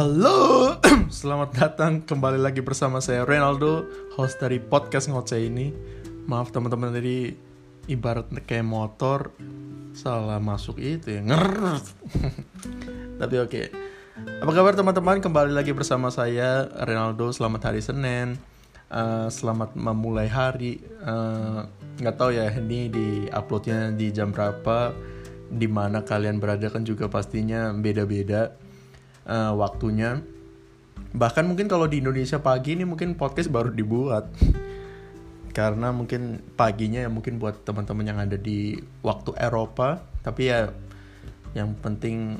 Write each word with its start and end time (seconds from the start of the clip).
Halo, 0.00 0.80
selamat 1.20 1.50
datang 1.60 2.00
kembali 2.00 2.40
lagi 2.40 2.64
bersama 2.64 3.04
saya 3.04 3.20
Renaldo, 3.28 3.84
host 4.16 4.40
dari 4.40 4.56
podcast 4.56 5.12
ngoceh 5.12 5.44
ini. 5.44 5.76
Maaf 6.24 6.48
teman-teman 6.56 6.88
tadi 6.88 7.36
ibarat 7.84 8.32
kayak 8.48 8.64
motor 8.64 9.28
salah 9.92 10.40
masuk 10.40 10.80
itu 10.80 11.20
ya. 11.20 11.22
Tapi 13.20 13.34
oke. 13.44 13.62
Apa 14.40 14.48
kabar 14.56 14.72
teman-teman? 14.72 15.20
Kembali 15.20 15.52
lagi 15.52 15.76
bersama 15.76 16.08
saya 16.08 16.64
Renaldo. 16.80 17.28
Selamat 17.28 17.68
hari 17.68 17.84
Senin. 17.84 18.40
Uh, 18.88 19.28
selamat 19.28 19.76
memulai 19.76 20.32
hari. 20.32 20.80
Uh, 21.04 21.68
nggak 22.00 22.16
tahu 22.16 22.32
ya 22.32 22.48
ini 22.48 22.88
di 22.88 23.28
uploadnya 23.28 23.92
di 23.92 24.08
jam 24.16 24.32
berapa, 24.32 24.96
di 25.52 25.68
mana 25.68 26.00
kalian 26.00 26.40
berada 26.40 26.72
kan 26.72 26.88
juga 26.88 27.04
pastinya 27.12 27.68
beda-beda 27.76 28.69
uh, 29.26 29.52
waktunya. 29.56 30.22
Bahkan 31.10 31.44
mungkin 31.48 31.66
kalau 31.66 31.90
di 31.90 31.98
Indonesia 31.98 32.38
pagi 32.38 32.78
ini 32.78 32.86
mungkin 32.86 33.18
podcast 33.18 33.50
baru 33.50 33.72
dibuat. 33.74 34.30
Karena 35.56 35.90
mungkin 35.90 36.38
paginya 36.54 37.02
ya 37.02 37.10
mungkin 37.10 37.42
buat 37.42 37.66
teman-teman 37.66 38.06
yang 38.06 38.18
ada 38.22 38.38
di 38.38 38.78
waktu 39.02 39.34
Eropa, 39.34 39.98
tapi 40.22 40.46
ya 40.46 40.70
yang 41.58 41.74
penting 41.82 42.38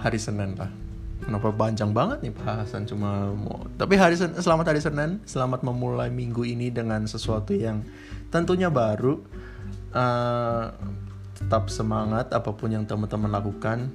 hari 0.00 0.16
Senin 0.16 0.56
lah. 0.56 0.72
Kenapa 1.16 1.48
panjang 1.48 1.96
banget 1.96 2.28
nih 2.28 2.32
bahasan 2.32 2.84
cuma 2.84 3.32
mau. 3.32 3.64
Tapi 3.80 3.96
hari 3.96 4.20
Sen 4.20 4.36
selamat 4.36 4.72
hari 4.72 4.80
Senin, 4.84 5.20
selamat 5.24 5.64
memulai 5.64 6.12
minggu 6.12 6.44
ini 6.44 6.68
dengan 6.68 7.08
sesuatu 7.08 7.56
yang 7.56 7.80
tentunya 8.28 8.68
baru. 8.68 9.24
Uh, 9.96 10.72
tetap 11.36 11.68
semangat 11.72 12.32
apa 12.32 12.52
pun 12.52 12.72
yang 12.72 12.84
teman-teman 12.84 13.28
lakukan, 13.28 13.92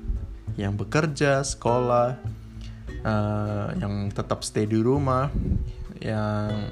yang 0.59 0.75
bekerja, 0.75 1.43
sekolah, 1.43 2.17
uh, 3.05 3.67
yang 3.77 4.09
tetap 4.11 4.43
stay 4.43 4.67
di 4.67 4.79
rumah, 4.79 5.31
yang 6.01 6.71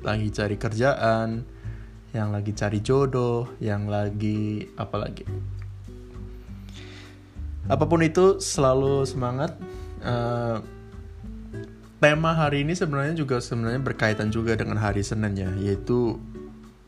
lagi 0.00 0.28
cari 0.32 0.56
kerjaan, 0.56 1.44
yang 2.10 2.34
lagi 2.34 2.50
cari 2.56 2.80
jodoh, 2.82 3.46
yang 3.62 3.86
lagi 3.86 4.66
apa 4.74 4.96
lagi. 4.98 5.24
Apa 7.70 7.86
pun 7.86 8.02
itu 8.02 8.42
selalu 8.42 9.06
semangat. 9.06 9.54
Uh, 10.00 10.64
tema 12.00 12.32
hari 12.32 12.64
ini 12.64 12.72
sebenarnya 12.72 13.12
juga 13.12 13.38
sebenarnya 13.38 13.84
berkaitan 13.84 14.32
juga 14.32 14.56
dengan 14.56 14.80
hari 14.80 15.04
Senin 15.04 15.36
ya, 15.36 15.52
yaitu 15.60 16.16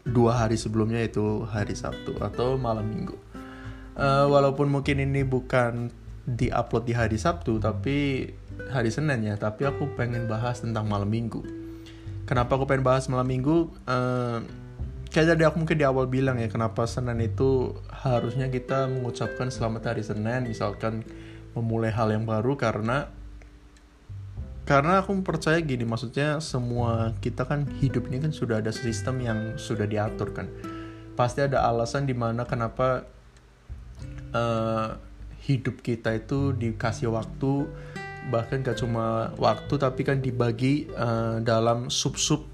dua 0.03 0.35
hari 0.35 0.59
sebelumnya 0.59 0.99
itu 1.05 1.47
hari 1.47 1.77
Sabtu 1.77 2.19
atau 2.19 2.59
malam 2.59 2.89
Minggu. 2.89 3.15
Uh, 3.93 4.25
walaupun 4.33 4.73
mungkin 4.73 5.05
ini 5.05 5.21
bukan 5.23 5.93
diupload 6.27 6.85
di 6.87 6.95
hari 6.95 7.19
Sabtu 7.19 7.59
tapi 7.59 8.29
hari 8.71 8.91
Senin 8.91 9.27
ya. 9.27 9.35
Tapi 9.35 9.67
aku 9.67 9.93
pengen 9.99 10.31
bahas 10.31 10.63
tentang 10.63 10.87
malam 10.87 11.11
minggu. 11.11 11.43
Kenapa 12.25 12.55
aku 12.55 12.65
pengen 12.71 12.87
bahas 12.87 13.11
malam 13.11 13.27
minggu? 13.27 13.69
Uh, 13.85 14.41
kayak 15.13 15.37
tadi 15.37 15.43
aku 15.45 15.61
mungkin 15.61 15.77
di 15.77 15.85
awal 15.85 16.09
bilang 16.09 16.41
ya 16.41 16.49
kenapa 16.49 16.89
Senin 16.89 17.21
itu 17.21 17.77
harusnya 17.93 18.49
kita 18.49 18.89
mengucapkan 18.89 19.53
selamat 19.53 19.93
hari 19.93 20.03
Senin 20.03 20.49
misalkan 20.49 21.05
memulai 21.53 21.93
hal 21.93 22.09
yang 22.17 22.25
baru 22.25 22.57
karena 22.57 23.13
karena 24.65 25.05
aku 25.05 25.13
percaya 25.21 25.61
gini 25.61 25.85
maksudnya 25.85 26.41
semua 26.41 27.13
kita 27.21 27.45
kan 27.45 27.69
hidup 27.83 28.09
ini 28.09 28.25
kan 28.25 28.33
sudah 28.33 28.65
ada 28.65 28.73
sistem 28.73 29.21
yang 29.21 29.39
sudah 29.61 29.85
diatur 29.85 30.33
kan. 30.33 30.49
Pasti 31.13 31.45
ada 31.45 31.67
alasan 31.69 32.09
di 32.09 32.17
mana 32.17 32.49
kenapa 32.49 33.05
uh, 34.33 34.97
hidup 35.43 35.83
kita 35.83 36.15
itu 36.15 36.55
dikasih 36.55 37.11
waktu 37.11 37.67
bahkan 38.31 38.63
gak 38.63 38.79
cuma 38.79 39.35
waktu 39.35 39.75
tapi 39.75 40.07
kan 40.07 40.23
dibagi 40.23 40.87
uh, 40.95 41.43
dalam 41.43 41.91
sub-sub 41.91 42.47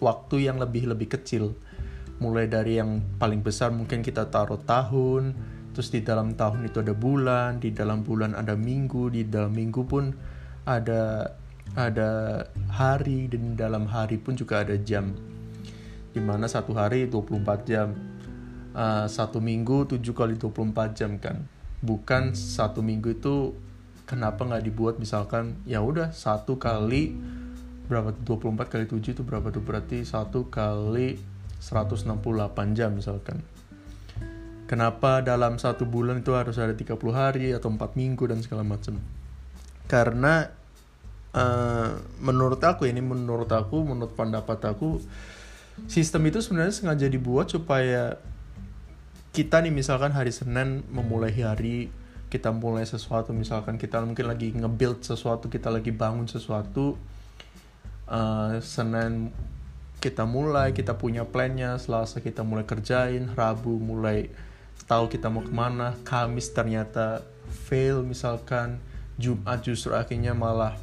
waktu 0.00 0.48
yang 0.48 0.56
lebih 0.56 0.88
lebih 0.88 1.12
kecil. 1.12 1.52
Mulai 2.20 2.48
dari 2.48 2.80
yang 2.80 3.04
paling 3.20 3.44
besar 3.44 3.72
mungkin 3.72 4.00
kita 4.00 4.32
taruh 4.32 4.60
tahun 4.64 5.36
terus 5.76 5.92
di 5.92 6.00
dalam 6.00 6.34
tahun 6.36 6.66
itu 6.68 6.82
ada 6.82 6.96
bulan 6.96 7.62
di 7.62 7.70
dalam 7.70 8.02
bulan 8.02 8.34
ada 8.34 8.58
minggu 8.58 9.12
di 9.12 9.22
dalam 9.28 9.54
minggu 9.54 9.86
pun 9.86 10.10
ada 10.66 11.36
ada 11.78 12.42
hari 12.66 13.30
dan 13.30 13.54
dalam 13.54 13.84
hari 13.84 14.16
pun 14.16 14.36
juga 14.36 14.64
ada 14.64 14.76
jam. 14.80 15.12
Di 16.10 16.18
mana 16.18 16.48
satu 16.48 16.72
hari 16.72 17.04
24 17.06 17.68
jam. 17.68 17.92
Uh, 18.70 19.02
satu 19.10 19.42
minggu 19.42 19.82
7 19.82 19.98
kali 20.14 20.38
24 20.38 20.94
jam 20.94 21.18
kan 21.18 21.42
bukan 21.80 22.36
satu 22.36 22.84
minggu 22.84 23.16
itu 23.16 23.56
kenapa 24.04 24.44
nggak 24.44 24.64
dibuat? 24.64 24.94
Misalkan 25.00 25.60
ya 25.64 25.80
udah 25.80 26.12
satu 26.12 26.60
kali 26.60 27.16
berapa 27.90 28.14
24 28.22 28.70
kali 28.70 28.84
7 28.86 29.14
itu 29.16 29.22
berapa 29.26 29.50
tuh? 29.50 29.64
Berarti 29.64 30.06
satu 30.06 30.46
kali 30.52 31.18
168 31.60 32.78
jam 32.78 32.94
misalkan. 32.96 33.42
Kenapa 34.70 35.18
dalam 35.18 35.58
satu 35.58 35.82
bulan 35.82 36.22
itu 36.22 36.30
harus 36.30 36.54
ada 36.54 36.70
30 36.70 36.94
hari 37.10 37.50
atau 37.50 37.74
4 37.74 37.98
minggu 37.98 38.30
dan 38.30 38.38
segala 38.38 38.62
macam? 38.62 39.02
Karena 39.90 40.46
uh, 41.34 41.98
menurut 42.22 42.62
aku 42.62 42.86
ini 42.86 43.02
menurut 43.02 43.50
aku 43.50 43.82
menurut 43.82 44.14
pendapat 44.14 44.62
aku 44.70 45.02
sistem 45.90 46.28
itu 46.30 46.38
sebenarnya 46.38 46.70
sengaja 46.70 47.06
dibuat 47.10 47.50
supaya 47.50 48.14
kita 49.30 49.62
nih 49.62 49.70
misalkan 49.70 50.10
hari 50.10 50.34
Senin 50.34 50.82
memulai 50.90 51.30
hari 51.38 51.86
kita 52.30 52.50
mulai 52.50 52.86
sesuatu 52.86 53.30
misalkan 53.30 53.78
kita 53.78 54.02
mungkin 54.02 54.26
lagi 54.26 54.50
nge-build 54.54 55.06
sesuatu 55.06 55.46
kita 55.46 55.70
lagi 55.70 55.94
bangun 55.94 56.26
sesuatu 56.26 56.98
uh, 58.10 58.58
Senin 58.58 59.30
kita 60.02 60.26
mulai 60.26 60.74
kita 60.74 60.98
punya 60.98 61.22
plannya 61.26 61.78
Selasa 61.78 62.18
kita 62.18 62.42
mulai 62.42 62.66
kerjain 62.66 63.30
Rabu 63.34 63.78
mulai 63.78 64.30
tahu 64.90 65.06
kita 65.06 65.30
mau 65.30 65.46
ke 65.46 65.52
mana 65.54 65.94
Kamis 66.02 66.50
ternyata 66.50 67.22
fail 67.46 68.02
misalkan 68.02 68.82
Jumat 69.14 69.62
justru 69.62 69.94
akhirnya 69.94 70.34
malah 70.34 70.74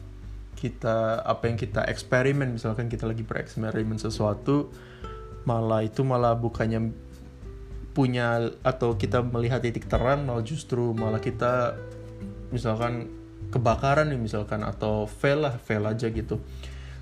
kita 0.56 1.22
apa 1.22 1.52
yang 1.52 1.60
kita 1.60 1.84
eksperimen 1.84 2.56
misalkan 2.56 2.88
kita 2.88 3.04
lagi 3.04 3.28
bereksperimen 3.28 4.00
sesuatu 4.00 4.72
malah 5.44 5.84
itu 5.84 6.04
malah 6.04 6.36
bukannya 6.36 7.07
punya 7.98 8.54
atau 8.62 8.94
kita 8.94 9.26
melihat 9.26 9.66
titik 9.66 9.90
terang 9.90 10.30
malah 10.30 10.46
justru 10.46 10.94
malah 10.94 11.18
kita 11.18 11.74
misalkan 12.54 13.10
kebakaran 13.50 14.14
nih 14.14 14.22
misalkan 14.22 14.62
atau 14.62 15.10
fail 15.10 15.42
lah 15.42 15.58
fail 15.58 15.82
aja 15.82 16.06
gitu. 16.14 16.38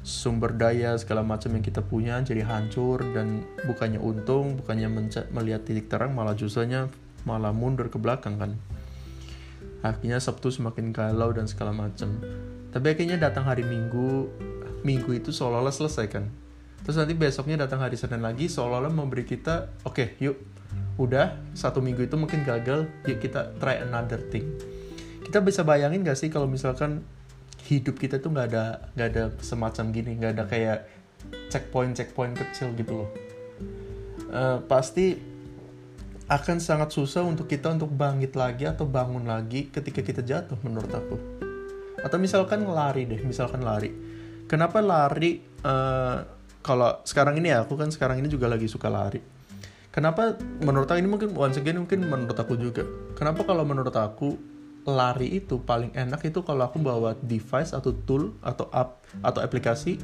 Sumber 0.08 0.56
daya 0.56 0.96
segala 0.96 1.20
macam 1.20 1.52
yang 1.52 1.66
kita 1.66 1.84
punya 1.84 2.24
jadi 2.24 2.48
hancur 2.48 3.04
dan 3.12 3.44
bukannya 3.68 4.00
untung 4.00 4.56
bukannya 4.56 4.88
melihat 5.36 5.68
titik 5.68 5.92
terang 5.92 6.16
malah 6.16 6.32
justranya 6.32 6.88
malah 7.28 7.52
mundur 7.52 7.92
ke 7.92 8.00
belakang 8.00 8.40
kan. 8.40 8.56
Akhirnya 9.84 10.24
Sabtu 10.24 10.48
semakin 10.48 10.96
galau 10.96 11.36
dan 11.36 11.52
segala 11.52 11.76
macam. 11.76 12.24
Tapi 12.72 12.88
akhirnya 12.88 13.20
datang 13.20 13.44
hari 13.44 13.68
Minggu 13.68 14.32
Minggu 14.88 15.12
itu 15.12 15.36
seolah-olah 15.36 15.76
selesai 15.76 16.08
kan. 16.08 16.32
Terus 16.88 17.02
nanti 17.02 17.18
besoknya 17.18 17.68
datang 17.68 17.84
hari 17.84 18.00
Senin 18.00 18.22
lagi 18.24 18.48
seolah-olah 18.48 18.94
memberi 18.94 19.26
kita 19.26 19.74
oke 19.84 19.92
okay, 19.92 20.08
yuk 20.22 20.38
udah 20.96 21.36
satu 21.52 21.84
minggu 21.84 22.08
itu 22.08 22.16
mungkin 22.16 22.48
gagal 22.48 22.88
yuk 23.04 23.20
kita 23.20 23.56
try 23.60 23.84
another 23.84 24.20
thing. 24.32 24.48
Kita 25.26 25.44
bisa 25.44 25.66
bayangin 25.68 26.06
gak 26.06 26.16
sih 26.16 26.32
kalau 26.32 26.48
misalkan 26.48 27.04
hidup 27.66 27.98
kita 27.98 28.22
tuh 28.22 28.30
nggak 28.30 28.48
ada 28.54 28.66
nggak 28.94 29.08
ada 29.10 29.24
semacam 29.42 29.86
gini 29.90 30.12
nggak 30.22 30.32
ada 30.38 30.44
kayak 30.46 30.80
checkpoint 31.50 31.98
checkpoint 31.98 32.38
kecil 32.38 32.72
gitu 32.78 33.04
loh. 33.04 33.10
Uh, 34.30 34.62
pasti 34.70 35.18
akan 36.26 36.58
sangat 36.58 36.94
susah 36.94 37.26
untuk 37.26 37.50
kita 37.50 37.74
untuk 37.74 37.90
bangkit 37.90 38.34
lagi 38.38 38.66
atau 38.66 38.86
bangun 38.86 39.26
lagi 39.26 39.70
ketika 39.70 40.02
kita 40.06 40.22
jatuh 40.22 40.58
menurut 40.62 40.94
aku. 40.94 41.18
Atau 42.06 42.22
misalkan 42.22 42.70
lari 42.70 43.10
deh 43.10 43.20
misalkan 43.26 43.66
lari. 43.66 43.90
Kenapa 44.46 44.78
lari 44.78 45.42
uh, 45.66 46.22
kalau 46.62 47.02
sekarang 47.02 47.42
ini 47.42 47.50
ya 47.50 47.66
aku 47.66 47.74
kan 47.74 47.90
sekarang 47.90 48.22
ini 48.22 48.30
juga 48.30 48.46
lagi 48.46 48.70
suka 48.70 48.94
lari 48.94 49.35
Kenapa 49.96 50.36
menurut 50.60 50.92
aku 50.92 51.00
ini 51.00 51.08
mungkin 51.08 51.32
once 51.40 51.56
again 51.56 51.80
mungkin 51.80 52.04
menurut 52.04 52.36
aku 52.36 52.60
juga. 52.60 52.84
Kenapa 53.16 53.48
kalau 53.48 53.64
menurut 53.64 53.96
aku 53.96 54.36
lari 54.84 55.40
itu 55.40 55.64
paling 55.64 55.96
enak 55.96 56.20
itu 56.28 56.44
kalau 56.44 56.68
aku 56.68 56.84
bawa 56.84 57.16
device 57.24 57.72
atau 57.72 57.96
tool 58.04 58.36
atau 58.44 58.68
app 58.76 59.02
atau 59.24 59.40
aplikasi 59.40 59.98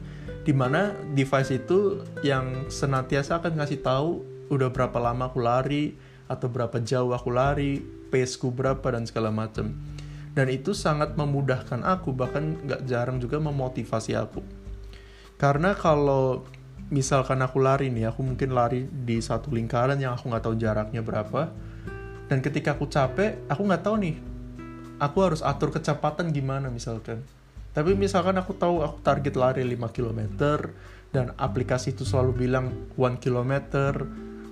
di 0.48 0.56
mana 0.56 0.96
device 1.12 1.54
itu 1.54 2.08
yang 2.24 2.72
senantiasa 2.72 3.44
akan 3.44 3.60
ngasih 3.60 3.84
tahu 3.84 4.24
udah 4.48 4.72
berapa 4.72 4.96
lama 4.96 5.28
aku 5.28 5.44
lari 5.44 6.00
atau 6.32 6.48
berapa 6.48 6.80
jauh 6.80 7.12
aku 7.12 7.28
lari, 7.28 7.84
paceku 8.08 8.48
berapa 8.56 8.96
dan 8.96 9.04
segala 9.04 9.28
macam. 9.28 9.76
Dan 10.32 10.48
itu 10.48 10.72
sangat 10.72 11.20
memudahkan 11.20 11.84
aku 11.84 12.16
bahkan 12.16 12.56
nggak 12.64 12.88
jarang 12.88 13.20
juga 13.20 13.44
memotivasi 13.44 14.16
aku. 14.16 14.40
Karena 15.36 15.76
kalau 15.76 16.48
misalkan 16.92 17.40
aku 17.42 17.58
lari 17.64 17.88
nih, 17.90 18.12
aku 18.12 18.22
mungkin 18.22 18.52
lari 18.52 18.86
di 18.86 19.18
satu 19.24 19.50
lingkaran 19.50 19.98
yang 19.98 20.14
aku 20.14 20.28
nggak 20.28 20.44
tahu 20.44 20.56
jaraknya 20.60 21.02
berapa. 21.02 21.50
Dan 22.28 22.44
ketika 22.44 22.76
aku 22.76 22.88
capek, 22.92 23.48
aku 23.48 23.62
nggak 23.64 23.84
tahu 23.84 23.96
nih, 24.00 24.16
aku 25.02 25.18
harus 25.26 25.42
atur 25.42 25.74
kecepatan 25.74 26.30
gimana 26.30 26.70
misalkan. 26.70 27.26
tapi 27.72 27.96
misalkan 27.96 28.36
aku 28.36 28.52
tahu 28.52 28.84
aku 28.84 29.00
target 29.00 29.34
lari 29.40 29.64
5 29.64 29.96
km 29.96 30.22
dan 31.16 31.32
aplikasi 31.40 31.96
itu 31.96 32.04
selalu 32.04 32.46
bilang 32.48 32.68
1 33.00 33.18
km 33.24 33.64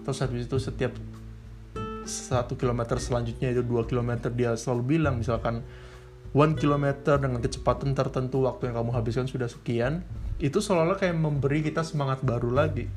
terus 0.07 0.19
habis 0.24 0.47
itu 0.47 0.56
setiap 0.56 0.95
satu 2.07 2.56
kilometer 2.56 2.95
selanjutnya 2.97 3.51
itu 3.51 3.62
2 3.62 3.92
km 3.92 4.31
dia 4.31 4.56
selalu 4.56 4.97
bilang 4.97 5.19
misalkan 5.19 5.62
1 6.31 6.56
km 6.56 6.95
dengan 7.19 7.44
kecepatan 7.44 7.92
tertentu 7.92 8.47
waktu 8.47 8.71
yang 8.71 8.80
kamu 8.80 8.92
habiskan 8.95 9.27
sudah 9.27 9.51
sekian 9.51 10.01
itu 10.39 10.63
seolah-olah 10.63 10.95
kayak 10.95 11.19
memberi 11.19 11.59
kita 11.59 11.83
semangat 11.83 12.24
baru 12.24 12.50
lagi. 12.56 12.88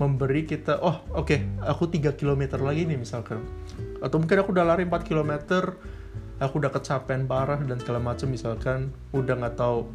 Memberi 0.00 0.48
kita 0.48 0.80
oh 0.80 1.04
oke 1.12 1.28
okay, 1.28 1.44
aku 1.60 1.92
3 1.92 2.16
km 2.16 2.56
lagi 2.64 2.88
nih 2.88 2.96
misalkan. 2.96 3.44
Atau 4.00 4.16
mungkin 4.16 4.40
aku 4.40 4.56
udah 4.56 4.64
lari 4.64 4.88
4 4.88 5.04
km 5.04 5.32
aku 6.40 6.56
udah 6.56 6.72
kecapean 6.72 7.28
parah 7.28 7.60
dan 7.60 7.76
segala 7.76 8.00
macam 8.00 8.32
misalkan 8.32 8.88
udah 9.12 9.34
nggak 9.36 9.56
tahu 9.60 9.92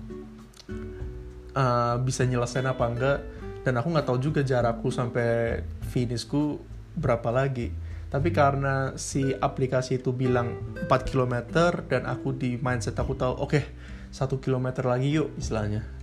uh, 1.58 1.98
bisa 2.06 2.22
nyelesain 2.30 2.70
apa 2.70 2.86
enggak 2.86 3.20
dan 3.66 3.82
aku 3.82 3.88
nggak 3.90 4.06
tahu 4.06 4.22
juga 4.22 4.46
jarakku 4.46 4.94
sampai 4.94 5.66
finishku 5.90 6.62
berapa 6.94 7.34
lagi. 7.34 7.74
Tapi 8.14 8.30
karena 8.30 8.94
si 8.96 9.34
aplikasi 9.34 9.98
itu 9.98 10.14
bilang 10.14 10.78
4 10.86 11.10
km 11.10 11.50
dan 11.90 12.06
aku 12.06 12.30
di 12.38 12.62
mindset 12.62 12.94
aku 13.02 13.18
tahu 13.18 13.42
oke 13.42 13.50
okay, 13.50 13.66
satu 14.14 14.38
kilometer 14.38 14.86
lagi 14.86 15.18
yuk 15.18 15.34
istilahnya 15.36 15.95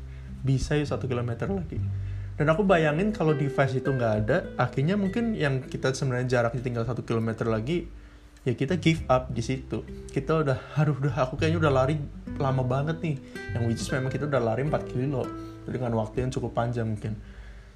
bisa 0.42 0.74
yuk 0.74 0.90
satu 0.90 1.06
kilometer 1.06 1.46
lagi. 1.48 1.78
Dan 2.34 2.50
aku 2.50 2.66
bayangin 2.66 3.14
kalau 3.14 3.38
device 3.38 3.78
itu 3.78 3.88
nggak 3.88 4.12
ada 4.26 4.36
akhirnya 4.58 4.98
mungkin 4.98 5.38
yang 5.38 5.62
kita 5.62 5.94
sebenarnya 5.94 6.26
jaraknya 6.40 6.62
tinggal 6.64 6.84
satu 6.88 7.06
kilometer 7.06 7.46
lagi 7.46 7.86
ya 8.42 8.58
kita 8.58 8.78
give 8.82 9.06
up 9.06 9.30
di 9.30 9.42
situ. 9.42 9.86
Kita 10.10 10.42
udah 10.42 10.58
aduh 10.74 10.98
udah 10.98 11.14
aku 11.28 11.38
kayaknya 11.38 11.62
udah 11.62 11.72
lari 11.72 11.96
lama 12.36 12.66
banget 12.66 12.98
nih. 12.98 13.16
Yang 13.54 13.62
which 13.70 13.82
is 13.86 13.88
memang 13.94 14.10
kita 14.10 14.26
udah 14.26 14.42
lari 14.42 14.66
4 14.66 14.74
kilo 14.90 15.22
dengan 15.68 15.94
waktu 15.94 16.26
yang 16.26 16.30
cukup 16.34 16.50
panjang 16.56 16.90
mungkin. 16.90 17.14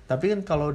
Tapi 0.07 0.31
kan 0.31 0.41
kalau 0.47 0.75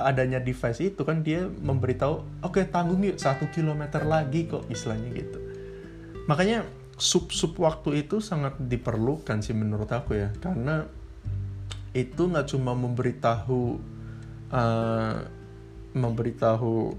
adanya 0.00 0.40
device 0.40 0.80
itu 0.80 1.04
kan 1.04 1.20
dia 1.20 1.44
memberitahu 1.44 2.44
oke 2.44 2.56
okay, 2.60 2.64
tanggung 2.68 3.04
yuk 3.04 3.20
satu 3.20 3.48
kilometer 3.52 4.04
lagi 4.04 4.48
kok 4.48 4.64
istilahnya 4.72 5.08
gitu. 5.12 5.38
Makanya 6.28 6.64
sub 6.96 7.28
sub 7.30 7.56
waktu 7.60 8.04
itu 8.04 8.18
sangat 8.18 8.56
diperlukan 8.58 9.44
sih 9.44 9.54
menurut 9.54 9.88
aku 9.92 10.16
ya 10.16 10.28
karena 10.40 10.88
itu 11.96 12.22
nggak 12.28 12.46
cuma 12.52 12.76
memberitahu 12.76 13.80
uh, 14.52 15.16
memberitahu 15.96 16.94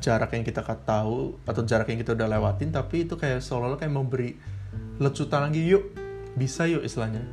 jarak 0.00 0.32
yang 0.32 0.44
kita 0.44 0.64
tahu 0.64 1.36
atau 1.44 1.62
jarak 1.64 1.92
yang 1.92 2.00
kita 2.00 2.16
udah 2.16 2.28
lewatin 2.28 2.72
tapi 2.72 3.04
itu 3.04 3.20
kayak 3.20 3.44
seolah-olah 3.44 3.76
kayak 3.76 3.92
memberi 3.92 4.36
lecutan 4.96 5.48
lagi 5.48 5.60
yuk 5.66 5.92
bisa 6.36 6.64
yuk 6.68 6.84
istilahnya. 6.84 7.24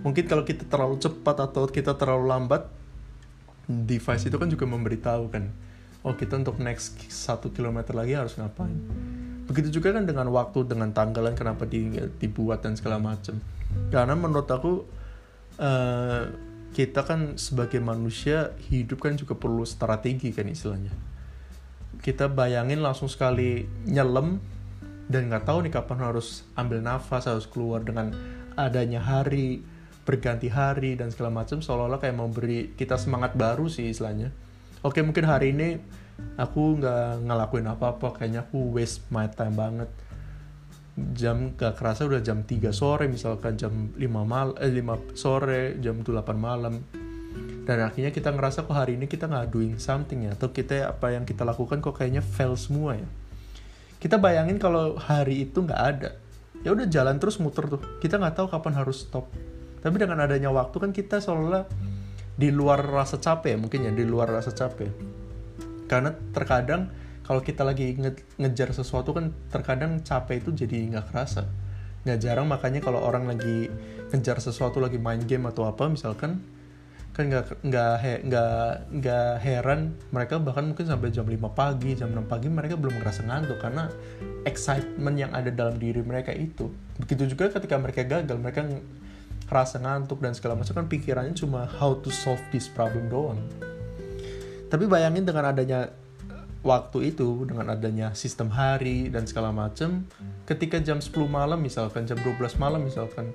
Mungkin 0.00 0.24
kalau 0.30 0.46
kita 0.46 0.64
terlalu 0.70 1.02
cepat 1.02 1.50
atau 1.50 1.66
kita 1.66 1.98
terlalu 1.98 2.30
lambat 2.30 2.68
device 3.66 4.30
itu 4.30 4.36
kan 4.38 4.46
juga 4.46 4.64
memberitahu 4.70 5.26
kan 5.34 5.50
oh 6.06 6.14
kita 6.14 6.38
untuk 6.38 6.62
next 6.62 7.02
satu 7.10 7.50
kilometer 7.50 7.92
lagi 7.92 8.14
harus 8.14 8.38
ngapain. 8.38 8.76
Begitu 9.50 9.82
juga 9.82 9.94
kan 9.96 10.06
dengan 10.06 10.30
waktu 10.30 10.62
dengan 10.62 10.94
tanggalan 10.94 11.34
kenapa 11.34 11.66
di, 11.66 11.90
dibuat 12.22 12.62
dan 12.62 12.78
segala 12.78 13.02
macam 13.02 13.42
karena 13.90 14.14
menurut 14.18 14.48
aku 14.48 14.86
uh, 15.60 16.30
kita 16.76 17.08
kan 17.08 17.40
sebagai 17.40 17.80
manusia 17.80 18.52
hidup 18.68 19.00
kan 19.00 19.16
juga 19.16 19.32
perlu 19.32 19.64
strategi 19.64 20.28
kan 20.32 20.44
istilahnya. 20.44 20.92
Kita 22.04 22.28
bayangin 22.28 22.84
langsung 22.84 23.08
sekali 23.08 23.64
nyelam 23.88 24.36
dan 25.08 25.32
nggak 25.32 25.48
tahu 25.48 25.64
nih 25.64 25.72
kapan 25.72 25.98
harus 26.04 26.44
ambil 26.58 26.84
nafas 26.84 27.24
harus 27.30 27.48
keluar 27.48 27.80
dengan 27.80 28.12
adanya 28.58 29.00
hari 29.00 29.64
berganti 30.06 30.46
hari 30.46 30.94
dan 30.94 31.10
segala 31.10 31.42
macam 31.42 31.58
seolah-olah 31.58 31.98
kayak 31.98 32.14
memberi 32.14 32.76
kita 32.78 32.94
semangat 33.00 33.34
baru 33.34 33.66
sih 33.66 33.90
istilahnya. 33.90 34.30
Oke 34.84 35.02
mungkin 35.02 35.26
hari 35.26 35.50
ini 35.50 35.82
aku 36.38 36.78
nggak 36.78 37.26
ngelakuin 37.26 37.66
apa-apa 37.66 38.20
kayaknya 38.20 38.46
aku 38.46 38.70
waste 38.76 39.02
my 39.10 39.26
time 39.32 39.56
banget 39.56 39.90
jam 40.96 41.52
gak 41.52 41.76
kerasa 41.76 42.08
udah 42.08 42.24
jam 42.24 42.40
3 42.48 42.72
sore 42.72 43.04
misalkan 43.12 43.60
jam 43.60 43.92
5 43.92 44.00
mal 44.24 44.56
eh 44.56 44.72
5 44.72 45.12
sore 45.12 45.76
jam 45.84 46.00
8 46.00 46.16
malam. 46.36 46.80
Dan 47.66 47.82
akhirnya 47.82 48.14
kita 48.14 48.30
ngerasa 48.30 48.62
kok 48.62 48.72
hari 48.78 48.94
ini 48.94 49.10
kita 49.10 49.26
nggak 49.26 49.50
doing 49.50 49.74
something 49.82 50.30
ya 50.30 50.38
atau 50.38 50.54
kita 50.54 50.86
apa 50.86 51.10
yang 51.18 51.26
kita 51.26 51.42
lakukan 51.42 51.82
kok 51.82 51.98
kayaknya 51.98 52.22
fail 52.22 52.54
semua 52.54 52.94
ya. 52.94 53.08
Kita 53.98 54.22
bayangin 54.22 54.56
kalau 54.62 54.94
hari 54.94 55.50
itu 55.50 55.66
nggak 55.66 55.82
ada. 55.82 56.14
Ya 56.62 56.70
udah 56.70 56.86
jalan 56.86 57.18
terus 57.18 57.42
muter 57.42 57.66
tuh. 57.66 57.82
Kita 57.98 58.22
nggak 58.22 58.38
tahu 58.38 58.46
kapan 58.46 58.78
harus 58.78 59.02
stop. 59.02 59.26
Tapi 59.82 59.96
dengan 59.98 60.22
adanya 60.22 60.54
waktu 60.54 60.76
kan 60.78 60.90
kita 60.94 61.18
seolah 61.18 61.66
di 62.38 62.54
luar 62.54 62.86
rasa 62.86 63.18
capek 63.18 63.56
ya 63.56 63.58
mungkin 63.58 63.80
ya 63.82 63.92
di 63.92 64.06
luar 64.06 64.30
rasa 64.30 64.54
capek. 64.54 64.90
Karena 65.90 66.14
terkadang 66.30 66.86
kalau 67.26 67.42
kita 67.42 67.66
lagi 67.66 67.98
nge 67.98 68.38
ngejar 68.38 68.70
sesuatu 68.70 69.10
kan 69.10 69.34
terkadang 69.50 69.98
capek 70.06 70.46
itu 70.46 70.54
jadi 70.54 70.94
nggak 70.94 71.10
kerasa. 71.10 71.42
Nggak 72.06 72.18
jarang 72.22 72.46
makanya 72.46 72.78
kalau 72.78 73.02
orang 73.02 73.26
lagi 73.26 73.66
ngejar 74.14 74.38
sesuatu 74.38 74.78
lagi 74.78 75.02
main 75.02 75.18
game 75.26 75.50
atau 75.50 75.66
apa 75.66 75.90
misalkan 75.90 76.38
kan 77.10 77.32
nggak 77.32 77.64
nggak 77.64 77.94
he, 78.04 78.12
nggak 79.00 79.30
heran 79.40 79.96
mereka 80.12 80.36
bahkan 80.36 80.68
mungkin 80.68 80.84
sampai 80.84 81.08
jam 81.08 81.24
5 81.24 81.40
pagi 81.56 81.96
jam 81.96 82.12
6 82.12 82.28
pagi 82.28 82.52
mereka 82.52 82.76
belum 82.76 83.00
ngerasa 83.00 83.24
ngantuk 83.24 83.56
karena 83.56 83.88
excitement 84.44 85.16
yang 85.16 85.32
ada 85.34 85.50
dalam 85.50 85.80
diri 85.82 86.04
mereka 86.06 86.30
itu. 86.30 86.70
Begitu 87.00 87.34
juga 87.34 87.50
ketika 87.50 87.74
mereka 87.80 88.06
gagal 88.06 88.38
mereka 88.38 88.68
ngerasa 89.50 89.82
ngantuk 89.82 90.22
dan 90.22 90.36
segala 90.36 90.54
macam 90.60 90.78
kan 90.78 90.86
pikirannya 90.86 91.34
cuma 91.34 91.66
how 91.80 91.96
to 91.98 92.12
solve 92.12 92.42
this 92.54 92.70
problem 92.70 93.10
doang. 93.10 93.40
Tapi 94.70 94.84
bayangin 94.86 95.26
dengan 95.26 95.50
adanya 95.50 95.90
waktu 96.66 97.14
itu 97.14 97.46
dengan 97.46 97.70
adanya 97.70 98.10
sistem 98.18 98.50
hari 98.50 99.06
dan 99.06 99.22
segala 99.30 99.54
macam 99.54 100.02
ketika 100.50 100.82
jam 100.82 100.98
10 100.98 101.14
malam 101.30 101.62
misalkan 101.62 102.02
jam 102.10 102.18
12 102.18 102.58
malam 102.58 102.82
misalkan 102.82 103.30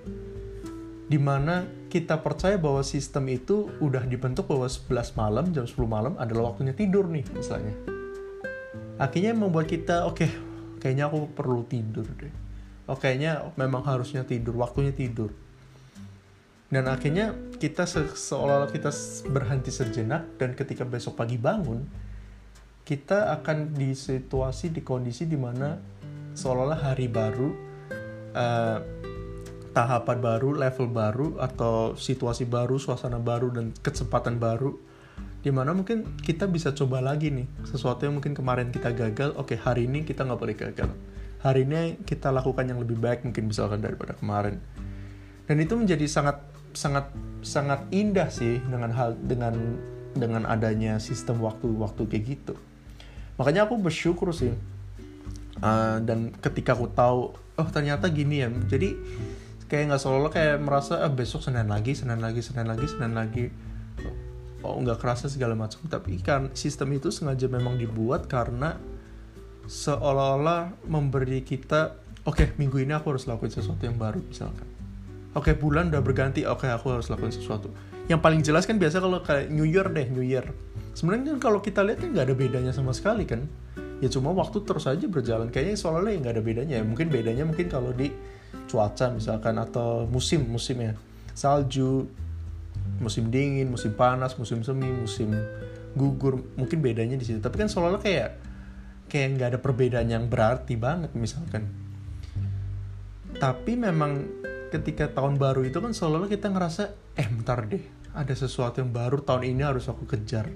di 1.11 1.19
mana 1.19 1.67
kita 1.91 2.23
percaya 2.23 2.55
bahwa 2.55 2.79
sistem 2.87 3.27
itu 3.27 3.67
udah 3.83 4.07
dibentuk 4.07 4.47
bahwa 4.47 4.63
11 4.63 5.19
malam 5.19 5.45
jam 5.51 5.67
10 5.67 5.75
malam 5.83 6.15
adalah 6.15 6.55
waktunya 6.55 6.71
tidur 6.71 7.03
nih 7.11 7.27
misalnya. 7.35 7.75
Akhirnya 8.95 9.35
membuat 9.35 9.67
kita 9.67 10.07
oke 10.07 10.23
okay, 10.23 10.31
kayaknya 10.79 11.11
aku 11.11 11.27
perlu 11.35 11.67
tidur 11.67 12.07
deh. 12.15 12.31
Oh 12.87 12.95
kayaknya 12.95 13.43
memang 13.59 13.83
harusnya 13.83 14.23
tidur 14.23 14.55
waktunya 14.55 14.95
tidur. 14.95 15.35
Dan 16.71 16.87
akhirnya 16.87 17.35
kita 17.59 17.83
se 17.83 18.07
seolah-olah 18.07 18.71
kita 18.71 18.95
berhenti 19.35 19.67
sejenak 19.67 20.39
dan 20.39 20.55
ketika 20.55 20.87
besok 20.87 21.19
pagi 21.19 21.35
bangun 21.35 21.83
kita 22.81 23.31
akan 23.39 23.77
di 23.77 23.93
situasi 23.93 24.73
di 24.73 24.81
kondisi 24.81 25.29
di 25.29 25.37
mana 25.37 25.77
seolah-olah 26.33 26.81
hari 26.91 27.07
baru 27.11 27.49
uh, 28.33 28.79
tahapan 29.71 30.17
baru, 30.19 30.49
level 30.51 30.87
baru 30.91 31.27
atau 31.39 31.95
situasi 31.95 32.43
baru, 32.43 32.75
suasana 32.75 33.19
baru 33.23 33.55
dan 33.55 33.71
kecepatan 33.79 34.35
baru 34.35 34.75
di 35.41 35.49
mana 35.49 35.73
mungkin 35.73 36.21
kita 36.21 36.45
bisa 36.45 36.69
coba 36.77 37.01
lagi 37.01 37.33
nih 37.33 37.49
sesuatu 37.65 38.05
yang 38.05 38.21
mungkin 38.21 38.37
kemarin 38.37 38.69
kita 38.69 38.93
gagal 38.93 39.33
oke 39.33 39.53
okay, 39.53 39.57
hari 39.57 39.89
ini 39.89 40.05
kita 40.05 40.27
nggak 40.27 40.39
boleh 40.39 40.57
gagal. 40.57 40.89
Hari 41.41 41.65
ini 41.65 41.97
kita 42.05 42.29
lakukan 42.29 42.69
yang 42.69 42.77
lebih 42.77 43.01
baik 43.01 43.25
mungkin 43.25 43.49
misalkan 43.49 43.81
daripada 43.81 44.13
kemarin. 44.13 44.61
Dan 45.49 45.57
itu 45.57 45.73
menjadi 45.73 46.05
sangat 46.05 46.37
sangat 46.77 47.09
sangat 47.41 47.81
indah 47.89 48.29
sih 48.29 48.61
dengan 48.61 48.93
hal 48.93 49.17
dengan 49.17 49.81
dengan 50.13 50.45
adanya 50.45 51.01
sistem 51.01 51.41
waktu-waktu 51.41 52.05
kayak 52.05 52.23
gitu 52.29 52.53
makanya 53.35 53.67
aku 53.67 53.79
bersyukur 53.79 54.31
sih. 54.35 54.53
Uh, 55.61 56.01
dan 56.01 56.33
ketika 56.41 56.73
aku 56.73 56.89
tahu 56.89 57.35
oh 57.35 57.67
ternyata 57.69 58.09
gini 58.09 58.41
ya. 58.41 58.49
Jadi 58.49 58.97
kayak 59.69 59.93
nggak 59.93 60.01
selalu 60.01 60.29
kayak 60.33 60.57
merasa 60.59 60.99
ah, 60.99 61.11
besok 61.11 61.45
senin 61.45 61.69
lagi 61.69 61.95
senin 61.95 62.19
lagi 62.19 62.41
senin 62.43 62.67
lagi 62.67 62.85
senin 62.89 63.13
lagi. 63.13 63.45
Oh 64.61 64.77
nggak 64.77 64.99
kerasa 64.99 65.29
segala 65.29 65.53
macam. 65.53 65.81
Tapi 65.85 66.17
kan 66.21 66.51
sistem 66.57 66.97
itu 66.97 67.13
sengaja 67.13 67.45
memang 67.47 67.77
dibuat 67.77 68.25
karena 68.25 68.77
seolah-olah 69.69 70.89
memberi 70.89 71.45
kita 71.45 71.95
oke 72.25 72.35
okay, 72.35 72.47
minggu 72.57 72.81
ini 72.81 72.91
aku 72.97 73.13
harus 73.13 73.29
lakuin 73.29 73.53
sesuatu 73.53 73.85
yang 73.85 73.95
baru 73.95 74.19
misalkan. 74.25 74.67
Oke 75.31 75.53
okay, 75.53 75.55
bulan 75.55 75.93
udah 75.93 76.03
berganti 76.03 76.43
oke 76.43 76.65
okay, 76.65 76.73
aku 76.73 76.91
harus 76.91 77.07
lakuin 77.07 77.31
sesuatu 77.31 77.71
yang 78.09 78.19
paling 78.23 78.41
jelas 78.41 78.65
kan 78.65 78.81
biasa 78.81 79.03
kalau 79.03 79.21
kayak 79.21 79.51
New 79.53 79.67
Year 79.67 79.85
deh 79.91 80.07
New 80.09 80.25
Year. 80.25 80.45
Sebenarnya 80.97 81.37
kan 81.37 81.39
kalau 81.51 81.59
kita 81.63 81.85
lihat 81.85 82.01
kan 82.01 82.09
nggak 82.11 82.25
ada 82.27 82.35
bedanya 82.35 82.71
sama 82.73 82.91
sekali 82.95 83.23
kan. 83.27 83.45
Ya 84.01 84.09
cuma 84.09 84.33
waktu 84.33 84.65
terus 84.65 84.89
aja 84.89 85.05
berjalan. 85.05 85.53
Kayaknya 85.53 85.77
soalnya 85.77 86.17
nggak 86.17 86.33
ada 86.39 86.43
bedanya 86.43 86.75
ya. 86.81 86.83
Mungkin 86.83 87.07
bedanya 87.13 87.43
mungkin 87.45 87.69
kalau 87.69 87.93
di 87.93 88.09
cuaca 88.67 89.13
misalkan 89.13 89.55
atau 89.61 90.09
musim 90.09 90.49
musimnya. 90.49 90.97
Salju 91.31 92.09
musim 92.97 93.29
dingin 93.29 93.69
musim 93.69 93.93
panas 93.93 94.37
musim 94.37 94.65
semi 94.65 94.89
musim 94.89 95.33
gugur 95.93 96.41
mungkin 96.57 96.81
bedanya 96.81 97.15
di 97.15 97.23
situ. 97.23 97.39
Tapi 97.39 97.55
kan 97.61 97.69
seolah-olah 97.69 98.01
kayak 98.01 98.29
kayak 99.07 99.27
nggak 99.37 99.47
ada 99.55 99.59
perbedaan 99.59 100.07
yang 100.09 100.25
berarti 100.27 100.75
banget 100.75 101.13
misalkan. 101.15 101.69
Tapi 103.37 103.73
memang 103.79 104.27
ketika 104.71 105.11
tahun 105.11 105.35
baru 105.35 105.67
itu 105.67 105.83
kan 105.83 105.91
selalu 105.91 106.31
kita 106.31 106.47
ngerasa 106.47 106.95
eh 107.19 107.27
bentar 107.27 107.67
deh 107.67 107.83
ada 108.15 108.31
sesuatu 108.31 108.79
yang 108.79 108.91
baru 108.95 109.19
tahun 109.19 109.43
ini 109.51 109.61
harus 109.67 109.91
aku 109.91 110.07
kejar. 110.07 110.47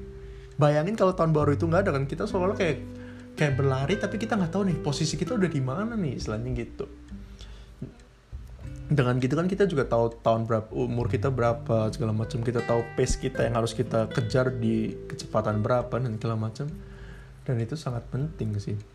Bayangin 0.55 0.95
kalau 0.95 1.11
tahun 1.11 1.35
baru 1.35 1.59
itu 1.59 1.67
nggak 1.67 1.83
ada 1.83 1.91
kan 1.99 2.07
kita 2.07 2.23
selalu 2.23 2.55
kayak 2.55 2.77
kayak 3.35 3.53
berlari 3.59 3.99
tapi 3.99 4.15
kita 4.15 4.39
nggak 4.39 4.51
tahu 4.55 4.63
nih 4.71 4.77
posisi 4.79 5.19
kita 5.19 5.35
udah 5.35 5.51
di 5.51 5.59
mana 5.59 5.99
nih 5.99 6.15
istilahnya 6.15 6.49
gitu. 6.55 6.87
Dengan 8.85 9.19
gitu 9.19 9.35
kan 9.35 9.51
kita 9.51 9.67
juga 9.67 9.83
tahu 9.89 10.15
tahun 10.23 10.47
berapa 10.47 10.69
umur 10.71 11.11
kita 11.11 11.27
berapa 11.27 11.91
segala 11.91 12.15
macam 12.15 12.39
kita 12.39 12.63
tahu 12.63 12.85
pace 12.95 13.19
kita 13.19 13.43
yang 13.43 13.59
harus 13.59 13.75
kita 13.75 14.07
kejar 14.13 14.55
di 14.55 14.95
kecepatan 15.11 15.59
berapa 15.59 15.91
dan 15.99 16.15
segala 16.15 16.39
macam. 16.39 16.71
Dan 17.45 17.61
itu 17.61 17.75
sangat 17.75 18.07
penting 18.09 18.55
sih 18.57 18.94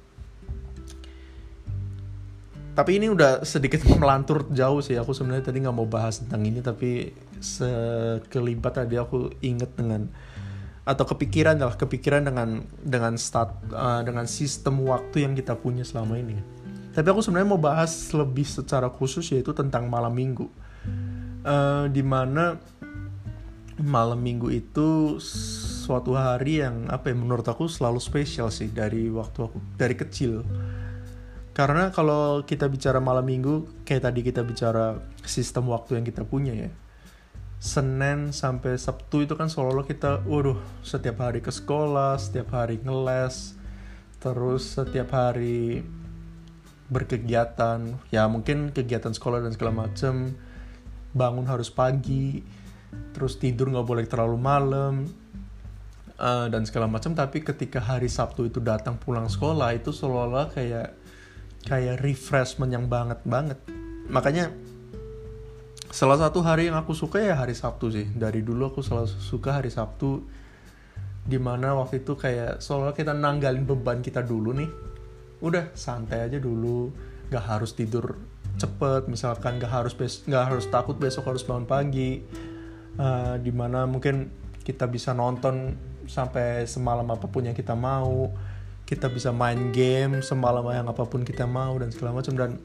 tapi 2.80 2.96
ini 2.96 3.12
udah 3.12 3.44
sedikit 3.44 3.84
melantur 4.00 4.48
jauh 4.48 4.80
sih 4.80 4.96
aku 4.96 5.12
sebenarnya 5.12 5.52
tadi 5.52 5.60
nggak 5.60 5.76
mau 5.76 5.84
bahas 5.84 6.24
tentang 6.24 6.48
ini 6.48 6.64
tapi 6.64 7.12
sekelibat 7.36 8.80
tadi 8.80 8.96
aku 8.96 9.36
inget 9.44 9.76
dengan 9.76 10.08
atau 10.88 11.04
kepikiran 11.04 11.60
lah 11.60 11.76
kepikiran 11.76 12.24
dengan 12.24 12.64
dengan 12.80 13.20
start 13.20 13.68
uh, 13.68 14.00
dengan 14.00 14.24
sistem 14.24 14.80
waktu 14.88 15.28
yang 15.28 15.36
kita 15.36 15.52
punya 15.60 15.84
selama 15.84 16.16
ini 16.16 16.60
tapi 16.90 17.06
aku 17.06 17.22
sebenarnya 17.22 17.54
mau 17.54 17.62
bahas 17.62 18.10
lebih 18.10 18.42
secara 18.42 18.90
khusus 18.90 19.30
yaitu 19.30 19.54
tentang 19.54 19.86
malam 19.86 20.10
minggu. 20.10 20.50
Uh, 21.40 21.88
di 21.88 22.04
mana 22.04 22.60
malam 23.80 24.20
minggu 24.20 24.52
itu 24.52 25.16
suatu 25.24 26.12
hari 26.12 26.60
yang 26.60 26.84
apa 26.92 27.08
ya 27.08 27.16
menurut 27.16 27.46
aku 27.48 27.64
selalu 27.64 27.96
spesial 27.96 28.52
sih 28.52 28.68
dari 28.68 29.08
waktu 29.08 29.38
aku 29.46 29.58
dari 29.78 29.94
kecil. 29.94 30.42
Karena 31.60 31.92
kalau 31.92 32.40
kita 32.48 32.72
bicara 32.72 33.04
malam 33.04 33.28
minggu 33.28 33.84
kayak 33.84 34.08
tadi 34.08 34.24
kita 34.24 34.40
bicara 34.40 34.96
sistem 35.28 35.68
waktu 35.68 36.00
yang 36.00 36.08
kita 36.08 36.24
punya 36.24 36.56
ya. 36.56 36.72
Senin 37.60 38.32
sampai 38.32 38.80
Sabtu 38.80 39.28
itu 39.28 39.36
kan 39.36 39.52
selalu 39.52 39.84
kita, 39.84 40.24
waduh, 40.24 40.56
setiap 40.80 41.20
hari 41.20 41.44
ke 41.44 41.52
sekolah, 41.52 42.16
setiap 42.16 42.56
hari 42.56 42.80
ngeles, 42.80 43.60
terus 44.24 44.72
setiap 44.80 45.12
hari 45.12 45.84
berkegiatan. 46.88 47.92
Ya 48.08 48.24
mungkin 48.24 48.72
kegiatan 48.72 49.12
sekolah 49.12 49.44
dan 49.44 49.52
segala 49.52 49.84
macem. 49.84 50.32
Bangun 51.12 51.44
harus 51.44 51.68
pagi 51.68 52.40
terus 53.12 53.36
tidur 53.36 53.68
nggak 53.68 53.84
boleh 53.84 54.08
terlalu 54.08 54.40
malam 54.40 55.04
uh, 56.16 56.46
dan 56.48 56.64
segala 56.64 56.88
macam 56.88 57.12
tapi 57.12 57.44
ketika 57.44 57.84
hari 57.84 58.06
Sabtu 58.08 58.48
itu 58.48 58.58
datang 58.58 58.96
pulang 58.96 59.26
sekolah 59.26 59.74
itu 59.74 59.92
seolah-olah 59.92 60.50
kayak 60.50 60.99
kayak 61.64 62.00
refreshment 62.00 62.72
yang 62.72 62.86
banget 62.88 63.20
banget. 63.26 63.58
Makanya 64.08 64.50
salah 65.90 66.16
satu 66.16 66.40
hari 66.40 66.70
yang 66.70 66.78
aku 66.78 66.96
suka 66.96 67.20
ya 67.20 67.36
hari 67.36 67.52
Sabtu 67.52 67.92
sih. 67.92 68.06
Dari 68.10 68.40
dulu 68.40 68.72
aku 68.72 68.80
selalu 68.80 69.10
suka 69.20 69.60
hari 69.60 69.68
Sabtu 69.68 70.24
di 71.20 71.36
mana 71.36 71.76
waktu 71.76 72.02
itu 72.02 72.16
kayak 72.16 72.64
seolah 72.64 72.96
kita 72.96 73.12
nanggalin 73.12 73.68
beban 73.68 74.00
kita 74.00 74.24
dulu 74.24 74.56
nih. 74.56 74.70
Udah 75.44 75.72
santai 75.76 76.26
aja 76.26 76.40
dulu. 76.40 76.90
Gak 77.30 77.46
harus 77.46 77.76
tidur 77.78 78.18
cepet 78.58 79.06
misalkan 79.06 79.62
gak 79.62 79.70
harus 79.70 79.94
bes 79.94 80.26
gak 80.26 80.50
harus 80.50 80.66
takut 80.68 80.98
besok 80.98 81.30
harus 81.30 81.46
bangun 81.46 81.68
pagi. 81.68 82.24
Uh, 83.00 83.38
di 83.38 83.54
mana 83.54 83.86
mungkin 83.86 84.28
kita 84.66 84.84
bisa 84.90 85.14
nonton 85.14 85.78
sampai 86.10 86.66
semalam 86.66 87.06
apa 87.06 87.30
pun 87.30 87.46
yang 87.46 87.54
kita 87.54 87.72
mau 87.78 88.28
kita 88.90 89.06
bisa 89.06 89.30
main 89.30 89.70
game 89.70 90.18
semalam 90.18 90.66
yang 90.66 90.90
apa 90.90 91.06
pun 91.06 91.22
kita 91.22 91.46
mau 91.46 91.78
dan 91.78 91.94
segala 91.94 92.18
macam 92.18 92.34
dan 92.34 92.58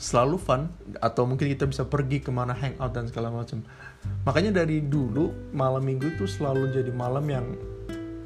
selalu 0.00 0.40
fun 0.40 0.72
atau 1.04 1.28
mungkin 1.28 1.52
kita 1.52 1.68
bisa 1.68 1.84
pergi 1.84 2.24
ke 2.24 2.32
mana 2.32 2.56
hangout 2.56 2.96
dan 2.96 3.04
segala 3.12 3.28
macam. 3.28 3.60
Makanya 4.24 4.64
dari 4.64 4.80
dulu 4.80 5.52
malam 5.52 5.84
minggu 5.84 6.16
itu 6.16 6.24
selalu 6.24 6.72
jadi 6.72 6.88
malam 6.96 7.28
yang 7.28 7.44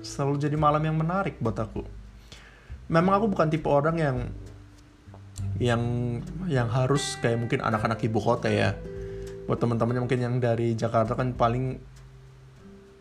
selalu 0.07 0.47
jadi 0.47 0.55
malam 0.55 0.79
yang 0.79 0.95
menarik 0.95 1.43
buat 1.43 1.59
aku. 1.59 1.83
Memang 2.87 3.19
aku 3.19 3.27
bukan 3.35 3.51
tipe 3.51 3.67
orang 3.67 3.97
yang 3.99 4.17
yang 5.59 5.83
yang 6.47 6.71
harus 6.71 7.19
kayak 7.19 7.41
mungkin 7.41 7.67
anak-anak 7.67 7.99
ibu 7.99 8.23
kota 8.23 8.47
ya. 8.47 8.79
Buat 9.51 9.59
teman-teman 9.59 10.07
mungkin 10.07 10.23
yang 10.23 10.39
dari 10.39 10.79
Jakarta 10.79 11.19
kan 11.19 11.35
paling 11.35 11.83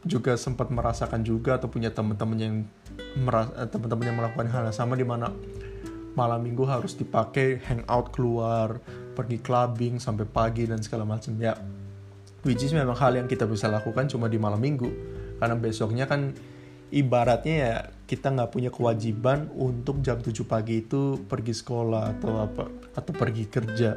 juga 0.01 0.33
sempat 0.33 0.73
merasakan 0.73 1.21
juga 1.21 1.61
atau 1.61 1.69
punya 1.69 1.93
teman-teman 1.93 2.37
yang 2.37 2.55
eh, 2.97 3.67
teman-teman 3.69 4.05
yang 4.09 4.17
melakukan 4.17 4.47
hal 4.49 4.63
yang 4.69 4.75
sama 4.75 4.97
di 4.97 5.05
mana 5.05 5.29
malam 6.17 6.41
minggu 6.43 6.65
harus 6.67 6.97
dipakai 6.97 7.61
hangout 7.63 8.11
keluar 8.11 8.81
pergi 9.13 9.37
clubbing 9.39 10.01
sampai 10.01 10.25
pagi 10.25 10.65
dan 10.65 10.81
segala 10.81 11.05
macam. 11.05 11.37
Ya 11.37 11.55
which 12.41 12.65
is 12.65 12.73
memang 12.73 12.97
hal 12.97 13.13
yang 13.13 13.29
kita 13.29 13.45
bisa 13.45 13.69
lakukan 13.69 14.09
cuma 14.09 14.25
di 14.25 14.41
malam 14.41 14.57
minggu. 14.57 14.89
Karena 15.37 15.55
besoknya 15.57 16.05
kan 16.09 16.33
ibaratnya 16.91 17.55
ya 17.55 17.75
kita 18.05 18.33
nggak 18.33 18.51
punya 18.51 18.69
kewajiban 18.73 19.47
untuk 19.55 20.03
jam 20.03 20.19
7 20.19 20.33
pagi 20.43 20.83
itu 20.83 21.21
pergi 21.25 21.53
sekolah 21.55 22.17
atau 22.17 22.43
apa 22.43 22.67
atau 22.91 23.13
pergi 23.15 23.47
kerja 23.47 23.95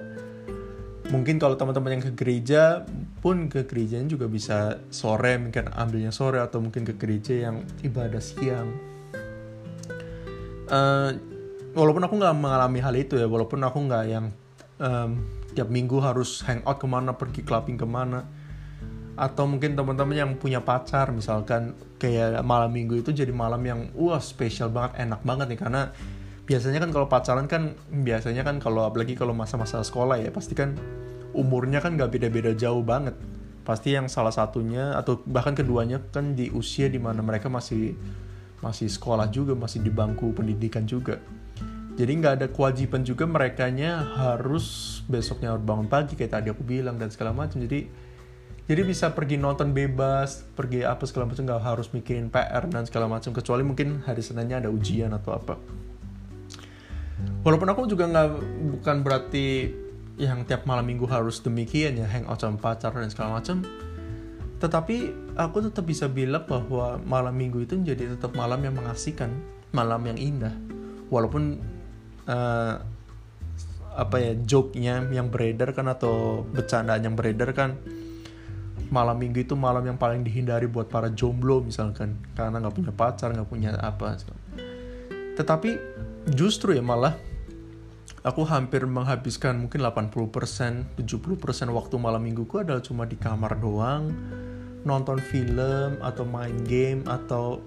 mungkin 1.12 1.36
kalau 1.36 1.58
teman-teman 1.58 2.00
yang 2.00 2.04
ke 2.04 2.12
gereja 2.16 2.88
pun 3.20 3.48
ke 3.52 3.68
gerejanya 3.68 4.08
juga 4.08 4.28
bisa 4.28 4.80
sore 4.88 5.36
mungkin 5.36 5.68
ambilnya 5.72 6.12
sore 6.12 6.40
atau 6.40 6.60
mungkin 6.60 6.84
ke 6.84 6.96
gereja 6.96 7.50
yang 7.50 7.64
ibadah 7.84 8.20
siang. 8.20 8.68
Uh, 10.64 11.12
walaupun 11.76 12.08
aku 12.08 12.14
nggak 12.16 12.36
mengalami 12.40 12.80
hal 12.80 12.94
itu 12.96 13.20
ya 13.20 13.28
walaupun 13.28 13.60
aku 13.60 13.84
nggak 13.84 14.04
yang 14.08 14.32
um, 14.80 15.20
tiap 15.52 15.68
minggu 15.68 16.00
harus 16.00 16.40
hangout 16.48 16.80
ke 16.80 16.86
mana 16.88 17.12
pergi 17.12 17.40
clubbing 17.44 17.76
ke 17.76 17.84
mana. 17.84 18.24
Atau 19.14 19.46
mungkin 19.46 19.78
teman-teman 19.78 20.16
yang 20.16 20.30
punya 20.40 20.58
pacar 20.64 21.14
misalkan 21.14 21.78
kayak 22.02 22.42
malam 22.42 22.72
minggu 22.74 22.98
itu 22.98 23.14
jadi 23.14 23.30
malam 23.30 23.62
yang 23.62 23.80
wah 23.94 24.18
spesial 24.18 24.72
banget 24.72 25.04
enak 25.04 25.20
banget 25.22 25.46
nih. 25.52 25.60
Karena 25.60 25.82
biasanya 26.44 26.84
kan 26.84 26.90
kalau 26.92 27.06
pacaran 27.08 27.46
kan 27.48 27.72
biasanya 27.88 28.44
kan 28.44 28.60
kalau 28.60 28.84
apalagi 28.84 29.16
kalau 29.16 29.32
masa-masa 29.32 29.80
sekolah 29.80 30.20
ya 30.20 30.28
pasti 30.28 30.52
kan 30.52 30.76
umurnya 31.32 31.80
kan 31.80 31.96
gak 31.96 32.12
beda-beda 32.12 32.52
jauh 32.52 32.84
banget. 32.84 33.16
Pasti 33.64 33.96
yang 33.96 34.12
salah 34.12 34.32
satunya 34.32 34.92
atau 34.92 35.24
bahkan 35.24 35.56
keduanya 35.56 35.96
kan 36.12 36.36
di 36.36 36.52
usia 36.52 36.92
di 36.92 37.00
mana 37.00 37.24
mereka 37.24 37.48
masih 37.48 37.96
masih 38.60 38.92
sekolah 38.92 39.32
juga 39.32 39.56
masih 39.56 39.80
di 39.80 39.88
bangku 39.88 40.36
pendidikan 40.36 40.84
juga. 40.84 41.16
Jadi 41.94 42.10
nggak 42.10 42.34
ada 42.42 42.46
kewajiban 42.50 43.06
juga 43.06 43.24
mereka 43.24 43.70
harus 44.18 44.98
besoknya 45.06 45.54
harus 45.54 45.64
bangun 45.64 45.86
pagi 45.86 46.18
kayak 46.18 46.32
tadi 46.42 46.48
aku 46.52 46.60
bilang 46.60 47.00
dan 47.00 47.08
segala 47.08 47.32
macam. 47.32 47.56
Jadi 47.56 47.88
jadi 48.64 48.80
bisa 48.84 49.12
pergi 49.16 49.40
nonton 49.40 49.72
bebas 49.72 50.44
pergi 50.56 50.84
apa 50.84 51.08
segala 51.08 51.32
macam 51.32 51.44
nggak 51.44 51.62
harus 51.64 51.88
mikirin 51.92 52.28
PR 52.28 52.68
dan 52.68 52.84
segala 52.84 53.08
macam 53.08 53.32
kecuali 53.32 53.64
mungkin 53.64 54.04
hari 54.04 54.20
Seninnya 54.20 54.60
ada 54.60 54.68
ujian 54.72 55.12
atau 55.12 55.36
apa 55.36 55.56
walaupun 57.44 57.68
aku 57.70 57.86
juga 57.90 58.08
nggak 58.08 58.28
bukan 58.78 58.96
berarti 59.04 59.70
yang 60.14 60.46
tiap 60.46 60.62
malam 60.64 60.86
minggu 60.86 61.10
harus 61.10 61.42
demikian 61.42 61.98
ya 61.98 62.06
hangout 62.06 62.38
sama 62.38 62.58
pacar 62.58 62.94
dan 62.94 63.10
segala 63.10 63.42
macam. 63.42 63.66
Tetapi 64.62 64.96
aku 65.34 65.56
tetap 65.66 65.84
bisa 65.84 66.06
bilang 66.06 66.46
bahwa 66.46 66.96
malam 67.02 67.34
minggu 67.34 67.66
itu 67.66 67.74
menjadi 67.74 68.16
tetap 68.16 68.32
malam 68.38 68.62
yang 68.62 68.78
mengasihkan 68.78 69.34
malam 69.74 70.00
yang 70.06 70.16
indah. 70.16 70.54
Walaupun 71.10 71.58
uh, 72.30 72.74
apa 73.94 74.16
ya 74.18 74.32
joke-nya 74.42 75.06
yang 75.10 75.30
beredar 75.30 75.74
kan 75.74 75.86
atau 75.90 76.42
bercandaan 76.50 77.02
yang 77.02 77.14
beredar 77.14 77.54
kan 77.54 77.78
malam 78.90 79.14
minggu 79.18 79.46
itu 79.46 79.54
malam 79.54 79.86
yang 79.86 79.98
paling 79.98 80.22
dihindari 80.22 80.70
buat 80.70 80.86
para 80.86 81.10
jomblo 81.10 81.58
misalkan. 81.60 82.22
Karena 82.38 82.62
nggak 82.62 82.74
punya 82.74 82.92
pacar 82.94 83.34
nggak 83.34 83.50
punya 83.50 83.74
apa 83.82 84.14
tetapi 85.34 85.93
justru 86.32 86.72
ya 86.72 86.80
malah 86.80 87.20
aku 88.24 88.48
hampir 88.48 88.88
menghabiskan 88.88 89.60
mungkin 89.60 89.84
80% 89.84 90.96
70% 90.96 91.76
waktu 91.76 91.94
malam 92.00 92.24
mingguku 92.24 92.64
adalah 92.64 92.80
cuma 92.80 93.04
di 93.04 93.20
kamar 93.20 93.60
doang. 93.60 94.08
Nonton 94.84 95.20
film 95.20 95.96
atau 96.00 96.24
main 96.28 96.56
game 96.64 97.04
atau 97.08 97.60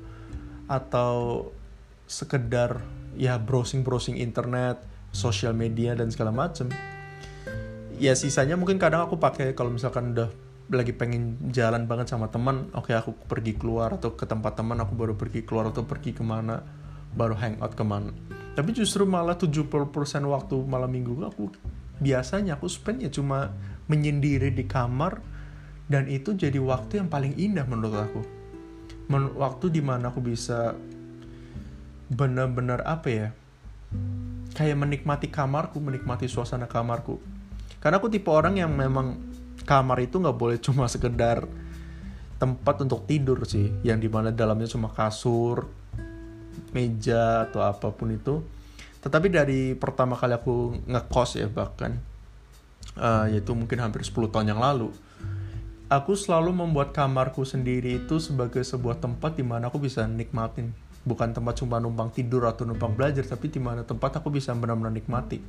atau 0.70 1.50
sekedar 2.06 2.82
ya 3.18 3.42
browsing 3.42 3.82
browsing 3.82 4.18
internet 4.18 4.82
sosial 5.14 5.54
media 5.54 5.94
dan 5.94 6.10
segala 6.14 6.34
macem. 6.34 6.70
Ya 7.98 8.14
sisanya 8.14 8.54
mungkin 8.54 8.78
kadang 8.78 9.10
aku 9.10 9.18
pakai 9.18 9.58
kalau 9.58 9.74
misalkan 9.74 10.14
udah 10.14 10.30
lagi 10.68 10.94
pengen 10.94 11.40
jalan 11.50 11.88
banget 11.88 12.12
sama 12.12 12.28
teman 12.28 12.68
oke 12.76 12.92
okay, 12.92 13.00
aku 13.00 13.16
pergi 13.16 13.56
keluar 13.56 13.96
atau 13.96 14.20
ke 14.20 14.28
tempat 14.28 14.60
teman 14.60 14.76
aku 14.84 15.00
baru 15.00 15.16
pergi 15.16 15.48
keluar 15.48 15.72
atau 15.72 15.88
pergi 15.88 16.12
ke 16.12 16.20
mana 16.28 16.60
baru 17.16 17.40
hangout 17.40 17.72
ke 17.72 17.88
mana 17.88 18.12
tapi 18.58 18.74
justru 18.74 19.06
malah 19.06 19.38
70% 19.38 19.70
waktu 20.26 20.56
malam 20.66 20.90
minggu 20.90 21.14
aku 21.22 21.54
biasanya 22.02 22.58
aku 22.58 22.66
spend 22.66 23.06
ya 23.06 23.14
cuma 23.14 23.54
menyendiri 23.86 24.50
di 24.50 24.66
kamar 24.66 25.22
dan 25.86 26.10
itu 26.10 26.34
jadi 26.34 26.58
waktu 26.58 27.06
yang 27.06 27.08
paling 27.08 27.38
indah 27.38 27.70
menurut 27.70 28.02
aku. 28.02 28.22
Men 29.14 29.38
waktu 29.38 29.70
di 29.70 29.80
mana 29.86 30.10
aku 30.10 30.20
bisa 30.20 30.74
benar-benar 32.10 32.82
apa 32.82 33.08
ya 33.08 33.28
kayak 34.52 34.74
menikmati 34.74 35.30
kamarku 35.30 35.78
menikmati 35.78 36.26
suasana 36.26 36.66
kamarku. 36.66 37.22
Karena 37.78 38.02
aku 38.02 38.10
tipe 38.10 38.28
orang 38.34 38.58
yang 38.58 38.74
memang 38.74 39.22
kamar 39.70 40.02
itu 40.02 40.18
nggak 40.18 40.34
boleh 40.34 40.58
cuma 40.58 40.90
sekedar 40.90 41.46
tempat 42.42 42.76
untuk 42.82 43.06
tidur 43.06 43.46
sih. 43.46 43.70
Yang 43.86 44.00
di 44.02 44.10
mana 44.10 44.34
dalamnya 44.34 44.66
cuma 44.66 44.90
kasur 44.92 45.70
meja 46.72 47.50
atau 47.50 47.64
apa 47.64 47.92
pun 47.94 48.14
itu. 48.14 48.44
Tetapi 49.02 49.28
dari 49.30 49.74
pertama 49.78 50.18
kali 50.18 50.36
aku 50.36 50.84
ngekos 50.90 51.40
ya 51.40 51.48
bahkan 51.48 51.96
uh, 52.98 53.30
yaitu 53.30 53.54
mungkin 53.56 53.80
hampir 53.80 54.04
10 54.04 54.34
tahun 54.34 54.52
yang 54.52 54.62
lalu 54.62 54.92
aku 55.88 56.20
selalu 56.20 56.52
membuat 56.52 56.92
kamarku 56.92 57.48
sendiri 57.48 58.04
itu 58.04 58.20
sebagai 58.20 58.64
sebuah 58.64 59.00
tempat 59.00 59.40
di 59.40 59.44
mana 59.44 59.72
aku 59.72 59.80
bisa 59.80 60.04
nikmatin. 60.06 60.76
Bukan 61.08 61.32
tempat 61.32 61.64
cuma 61.64 61.80
numpang 61.80 62.12
tidur 62.12 62.44
atau 62.44 62.68
numpang 62.68 62.92
belajar 62.92 63.24
tapi 63.24 63.48
di 63.48 63.64
mana 63.64 63.88
tempat 63.88 64.20
aku 64.20 64.28
bisa 64.28 64.52
benar-benar 64.52 64.92
nikmati. 64.92 65.40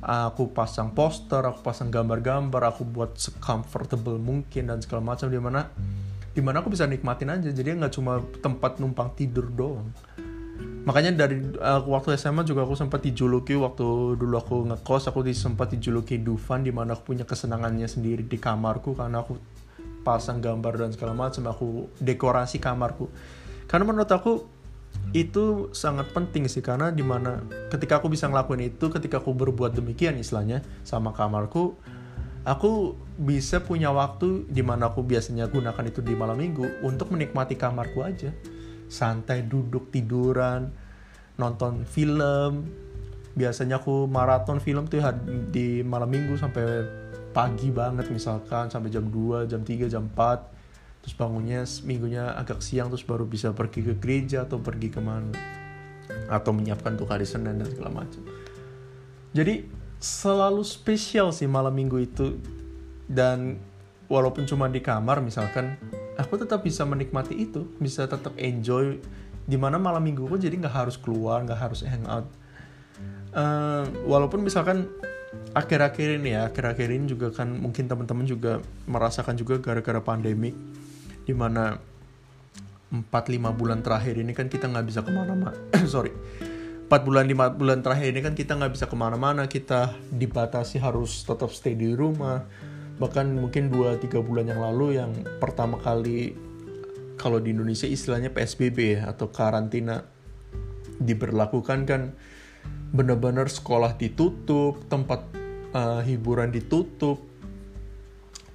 Aku 0.00 0.50
pasang 0.50 0.90
poster 0.96 1.44
aku 1.44 1.62
pasang 1.62 1.92
gambar-gambar 1.92 2.74
aku 2.74 2.82
buat 2.82 3.14
comfortable 3.38 4.18
mungkin 4.18 4.72
dan 4.72 4.82
segala 4.82 5.14
macam 5.14 5.30
di 5.30 5.38
mana 5.38 5.70
di 6.30 6.40
mana 6.40 6.62
aku 6.62 6.70
bisa 6.70 6.86
nikmatin 6.86 7.30
aja. 7.32 7.50
Jadi 7.50 7.76
nggak 7.76 7.94
cuma 7.94 8.22
tempat 8.40 8.78
numpang 8.78 9.12
tidur 9.14 9.50
doang. 9.50 9.90
Makanya 10.80 11.12
dari 11.12 11.44
uh, 11.60 11.84
waktu 11.84 12.16
SMA 12.16 12.40
juga 12.48 12.64
aku 12.64 12.72
sempat 12.72 13.04
dijuluki 13.04 13.52
waktu 13.52 14.16
dulu 14.16 14.34
aku 14.40 14.56
ngekos 14.72 15.12
aku 15.12 15.20
sempat 15.36 15.76
dijuluki 15.76 16.16
Dufan 16.16 16.64
di 16.64 16.72
mana 16.72 16.96
aku 16.96 17.12
punya 17.12 17.28
kesenangannya 17.28 17.84
sendiri 17.84 18.24
di 18.24 18.40
kamarku 18.40 18.96
karena 18.96 19.20
aku 19.20 19.36
pasang 20.00 20.40
gambar 20.40 20.80
dan 20.80 20.90
segala 20.96 21.12
macam 21.12 21.52
aku 21.52 21.92
dekorasi 22.00 22.56
kamarku. 22.56 23.12
Karena 23.68 23.84
menurut 23.84 24.08
aku 24.08 24.32
itu 25.10 25.68
sangat 25.74 26.14
penting 26.14 26.46
sih 26.46 26.62
karena 26.62 26.94
di 26.94 27.02
mana 27.02 27.42
ketika 27.68 27.98
aku 27.98 28.08
bisa 28.08 28.30
ngelakuin 28.30 28.70
itu 28.72 28.86
ketika 28.88 29.18
aku 29.18 29.34
berbuat 29.34 29.74
demikian 29.74 30.14
istilahnya 30.18 30.62
sama 30.86 31.10
kamarku 31.10 31.74
aku 32.44 32.96
bisa 33.20 33.60
punya 33.60 33.92
waktu 33.92 34.48
di 34.48 34.64
mana 34.64 34.88
aku 34.88 35.04
biasanya 35.04 35.48
gunakan 35.50 35.84
itu 35.84 36.00
di 36.00 36.16
malam 36.16 36.40
minggu 36.40 36.84
untuk 36.84 37.12
menikmati 37.12 37.56
kamarku 37.56 38.00
aja. 38.00 38.32
Santai 38.90 39.46
duduk 39.46 39.92
tiduran 39.92 40.72
nonton 41.36 41.84
film. 41.84 42.66
Biasanya 43.30 43.78
aku 43.78 44.10
maraton 44.10 44.58
film 44.58 44.90
tuh 44.90 45.00
di 45.54 45.86
malam 45.86 46.10
minggu 46.10 46.34
sampai 46.34 46.66
pagi 47.30 47.70
banget 47.70 48.10
misalkan 48.10 48.66
sampai 48.66 48.90
jam 48.90 49.06
2, 49.06 49.46
jam 49.46 49.62
3, 49.62 49.86
jam 49.86 50.10
4 50.10 50.58
terus 51.00 51.16
bangunnya 51.16 51.64
minggunya 51.88 52.36
agak 52.36 52.60
siang 52.60 52.92
terus 52.92 53.06
baru 53.08 53.24
bisa 53.24 53.56
pergi 53.56 53.80
ke 53.80 53.96
gereja 53.96 54.44
atau 54.44 54.60
pergi 54.60 54.88
ke 54.92 55.00
mana. 55.00 55.32
Atau 56.26 56.52
menyiapkan 56.52 56.98
untuk 56.98 57.08
hari 57.08 57.24
Senin 57.24 57.56
dan 57.56 57.70
segala 57.70 58.02
macam. 58.02 58.20
Jadi 59.30 59.62
selalu 60.00 60.64
spesial 60.64 61.30
sih 61.30 61.46
malam 61.46 61.76
minggu 61.76 62.00
itu. 62.00 62.40
Dan 63.06 63.60
walaupun 64.08 64.48
cuma 64.48 64.66
di 64.66 64.80
kamar 64.80 65.20
misalkan 65.22 65.76
aku 66.16 66.40
tetap 66.40 66.64
bisa 66.64 66.82
menikmati 66.88 67.36
itu. 67.36 67.68
Bisa 67.78 68.08
tetap 68.08 68.34
enjoy. 68.40 68.98
Di 69.44 69.60
mana 69.60 69.76
malam 69.76 70.02
minggu 70.02 70.26
pun 70.26 70.40
jadi 70.40 70.56
nggak 70.56 70.74
harus 70.74 70.96
keluar 70.96 71.44
nggak 71.44 71.60
harus 71.60 71.84
hangout. 71.84 72.26
Uh, 73.30 73.86
walaupun 74.10 74.42
misalkan 74.42 74.90
akhir-akhir 75.54 76.18
ini 76.18 76.34
ya 76.34 76.50
akhir-akhir 76.50 76.88
ini 76.90 77.06
juga 77.06 77.30
kan 77.30 77.46
mungkin 77.46 77.86
teman-teman 77.86 78.26
juga 78.26 78.58
merasakan 78.90 79.38
juga 79.38 79.62
gara-gara 79.62 80.02
pandemik 80.02 80.58
di 81.22 81.30
mana 81.30 81.78
4-5 82.90 83.06
bulan 83.54 83.86
terakhir 83.86 84.18
ini 84.18 84.34
kan 84.34 84.50
kita 84.50 84.66
nggak 84.66 84.86
bisa 84.90 85.06
ke 85.06 85.14
mana-mana. 85.14 85.54
Sorry 85.86 86.10
4 86.90 87.06
bulan 87.06 87.30
5 87.30 87.54
bulan 87.54 87.78
terakhir 87.86 88.10
ini 88.10 88.18
kan 88.18 88.34
kita 88.34 88.58
nggak 88.58 88.74
bisa 88.74 88.90
ke 88.90 88.98
mana-mana. 88.98 89.46
Kita 89.46 89.94
dibatasi 90.10 90.82
harus 90.82 91.22
tetap 91.22 91.54
stay 91.54 91.78
di 91.78 91.94
rumah. 91.94 92.42
Bahkan 92.98 93.30
mungkin 93.30 93.70
2-3 93.70 94.10
bulan 94.26 94.50
yang 94.50 94.58
lalu 94.58 94.98
yang 94.98 95.14
pertama 95.38 95.78
kali 95.78 96.34
kalau 97.14 97.38
di 97.38 97.54
Indonesia 97.54 97.86
istilahnya 97.86 98.34
PSBB 98.34 98.98
ya 98.98 99.06
atau 99.06 99.30
karantina 99.30 100.02
diberlakukan 100.98 101.86
kan 101.86 102.10
benar-benar 102.90 103.46
sekolah 103.46 103.94
ditutup 103.94 104.82
tempat 104.90 105.22
uh, 105.70 106.02
hiburan 106.02 106.50
ditutup 106.50 107.30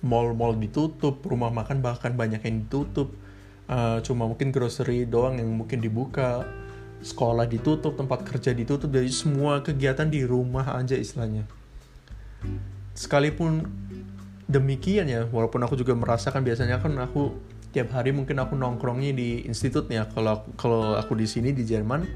mall-mall 0.05 0.53
ditutup, 0.53 1.25
rumah 1.25 1.49
makan 1.49 1.81
bahkan 1.81 2.13
banyak 2.13 2.45
yang 2.45 2.69
ditutup. 2.69 3.09
Uh, 3.65 3.97
cuma 4.05 4.29
mungkin 4.29 4.53
grocery 4.53 5.09
doang 5.09 5.41
yang 5.41 5.49
mungkin 5.49 5.81
dibuka, 5.81 6.45
sekolah 7.05 7.45
ditutup, 7.45 7.93
tempat 7.93 8.25
kerja 8.25 8.49
ditutup, 8.49 8.89
jadi 8.89 9.05
semua 9.13 9.61
kegiatan 9.61 10.09
di 10.09 10.25
rumah 10.25 10.73
aja 10.73 10.97
istilahnya. 10.97 11.45
Sekalipun 12.97 13.61
demikian 14.49 15.05
ya, 15.05 15.29
walaupun 15.29 15.61
aku 15.61 15.77
juga 15.77 15.93
merasakan 15.93 16.41
biasanya 16.41 16.81
kan 16.81 16.97
aku 16.97 17.37
tiap 17.69 17.93
hari 17.93 18.09
mungkin 18.09 18.41
aku 18.41 18.57
nongkrongnya 18.57 19.13
di 19.13 19.45
institutnya. 19.45 20.09
Kalau 20.09 20.49
kalau 20.57 20.97
aku 20.97 21.13
di 21.13 21.29
sini 21.29 21.53
di 21.53 21.61
Jerman, 21.61 22.09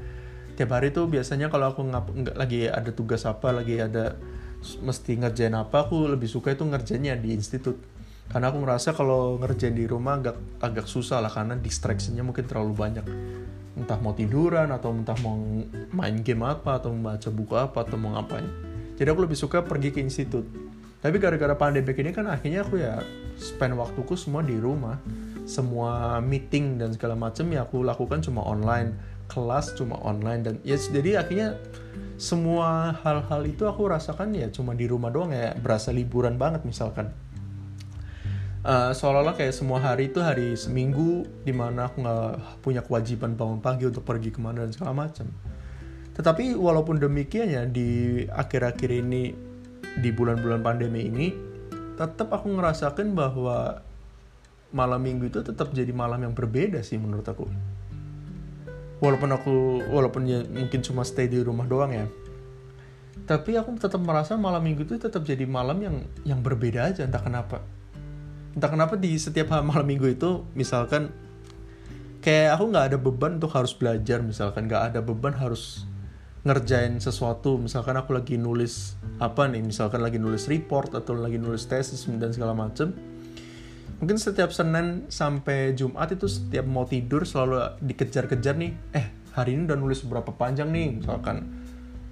tiap 0.58 0.74
hari 0.74 0.90
tuh 0.90 1.06
biasanya 1.06 1.54
kalau 1.54 1.70
aku 1.70 1.86
nggak 1.86 2.34
lagi 2.34 2.66
ada 2.66 2.90
tugas 2.90 3.22
apa, 3.30 3.54
lagi 3.54 3.78
ada 3.78 4.18
mesti 4.60 5.16
ngerjain 5.16 5.56
apa 5.56 5.88
aku 5.88 6.04
lebih 6.10 6.28
suka 6.28 6.52
itu 6.52 6.66
ngerjainnya 6.68 7.16
di 7.16 7.32
institut 7.32 7.80
karena 8.30 8.46
aku 8.54 8.62
ngerasa 8.62 8.94
kalau 8.94 9.42
ngerjain 9.42 9.74
di 9.74 9.90
rumah 9.90 10.22
agak 10.22 10.38
agak 10.62 10.86
susah 10.86 11.18
lah 11.18 11.34
karena 11.34 11.58
distraksinya 11.58 12.22
mungkin 12.22 12.46
terlalu 12.46 12.78
banyak. 12.78 13.06
Entah 13.74 13.98
mau 13.98 14.14
tiduran 14.14 14.70
atau 14.70 14.94
entah 14.94 15.18
mau 15.18 15.34
main 15.90 16.16
game 16.22 16.46
apa 16.46 16.78
atau 16.78 16.94
membaca 16.94 17.26
buku 17.34 17.58
apa 17.58 17.82
atau 17.82 17.98
mau 17.98 18.14
ngapain. 18.14 18.46
Jadi 18.94 19.08
aku 19.10 19.26
lebih 19.26 19.34
suka 19.34 19.66
pergi 19.66 19.90
ke 19.90 19.98
institut. 19.98 20.46
Tapi 21.02 21.16
gara-gara 21.18 21.58
pandemi 21.58 21.90
ini 21.90 22.14
kan 22.14 22.30
akhirnya 22.30 22.62
aku 22.62 22.78
ya 22.78 23.02
spend 23.34 23.74
waktuku 23.74 24.14
semua 24.14 24.46
di 24.46 24.54
rumah. 24.54 25.02
Semua 25.42 26.22
meeting 26.22 26.78
dan 26.78 26.94
segala 26.94 27.18
macam 27.18 27.50
ya 27.50 27.66
aku 27.66 27.82
lakukan 27.82 28.22
cuma 28.22 28.46
online. 28.46 28.94
Kelas 29.26 29.74
cuma 29.74 29.98
online 30.06 30.46
dan 30.46 30.54
ya 30.62 30.78
jadi 30.78 31.26
akhirnya 31.26 31.58
semua 32.14 32.94
hal-hal 33.02 33.42
itu 33.48 33.66
aku 33.66 33.90
rasakan 33.90 34.36
ya 34.36 34.52
cuma 34.52 34.76
di 34.76 34.84
rumah 34.84 35.08
doang 35.08 35.32
ya 35.32 35.56
berasa 35.56 35.88
liburan 35.88 36.36
banget 36.36 36.68
misalkan 36.68 37.08
uh, 38.64 38.90
seolah-olah 38.92 39.36
kayak 39.36 39.54
semua 39.54 39.78
hari 39.80 40.08
itu 40.12 40.18
hari 40.20 40.56
seminggu 40.56 41.28
di 41.44 41.52
mana 41.54 41.88
aku 41.88 42.02
nggak 42.02 42.60
punya 42.64 42.80
kewajiban 42.84 43.36
bangun 43.36 43.60
pagi 43.60 43.86
untuk 43.86 44.04
pergi 44.04 44.32
ke 44.32 44.40
mana 44.42 44.64
dan 44.64 44.72
segala 44.72 45.06
macam 45.06 45.28
tetapi 46.20 46.52
walaupun 46.52 47.00
demikian 47.00 47.48
ya 47.48 47.62
di 47.64 48.22
akhir-akhir 48.28 48.90
ini 48.92 49.32
di 49.98 50.10
bulan-bulan 50.12 50.60
pandemi 50.60 51.08
ini 51.08 51.26
tetap 52.00 52.32
aku 52.32 52.48
ngerasakan 52.56 53.12
bahwa 53.12 53.84
malam 54.72 55.00
minggu 55.02 55.28
itu 55.28 55.40
tetap 55.42 55.74
jadi 55.74 55.90
malam 55.90 56.22
yang 56.22 56.32
berbeda 56.32 56.80
sih 56.80 56.96
menurut 56.96 57.26
aku. 57.26 57.44
Walaupun 59.00 59.30
aku 59.32 59.54
walaupun 59.88 60.22
ya 60.28 60.40
mungkin 60.44 60.80
cuma 60.84 61.02
stay 61.04 61.28
di 61.28 61.40
rumah 61.42 61.68
doang 61.68 61.92
ya. 61.92 62.06
Tapi 63.28 63.56
aku 63.60 63.76
tetap 63.76 64.00
merasa 64.00 64.34
malam 64.40 64.64
minggu 64.64 64.86
itu 64.88 64.96
tetap 64.96 65.24
jadi 65.28 65.44
malam 65.44 65.76
yang 65.82 65.96
yang 66.24 66.40
berbeda 66.40 66.88
aja 66.88 67.04
entah 67.04 67.20
kenapa 67.20 67.60
entah 68.54 68.70
kenapa 68.70 68.98
di 68.98 69.14
setiap 69.16 69.54
malam 69.68 69.86
minggu 69.86 70.06
itu 70.10 70.46
misalkan 70.58 71.14
kayak 72.20 72.60
aku 72.60 72.64
nggak 72.68 72.84
ada 72.92 72.98
beban 73.00 73.40
untuk 73.40 73.52
harus 73.56 73.72
belajar 73.72 74.20
misalkan. 74.20 74.68
Nggak 74.68 74.94
ada 74.94 75.00
beban 75.00 75.34
harus 75.36 75.88
ngerjain 76.44 77.00
sesuatu. 77.00 77.56
Misalkan 77.60 77.96
aku 77.96 78.16
lagi 78.16 78.36
nulis 78.36 78.96
apa 79.20 79.48
nih? 79.48 79.64
Misalkan 79.64 80.04
lagi 80.04 80.20
nulis 80.20 80.48
report 80.48 80.96
atau 80.96 81.16
lagi 81.16 81.40
nulis 81.40 81.64
tesis 81.68 82.04
dan 82.08 82.30
segala 82.32 82.52
macem. 82.56 82.92
Mungkin 84.00 84.16
setiap 84.16 84.48
Senin 84.48 85.12
sampai 85.12 85.76
Jumat 85.76 86.08
itu 86.16 86.24
setiap 86.24 86.64
mau 86.64 86.88
tidur 86.88 87.28
selalu 87.28 87.76
dikejar-kejar 87.84 88.56
nih 88.56 88.72
eh 88.96 89.12
hari 89.36 89.52
ini 89.52 89.68
udah 89.68 89.76
nulis 89.76 90.00
berapa 90.08 90.32
panjang 90.32 90.72
nih? 90.72 91.04
Misalkan 91.04 91.44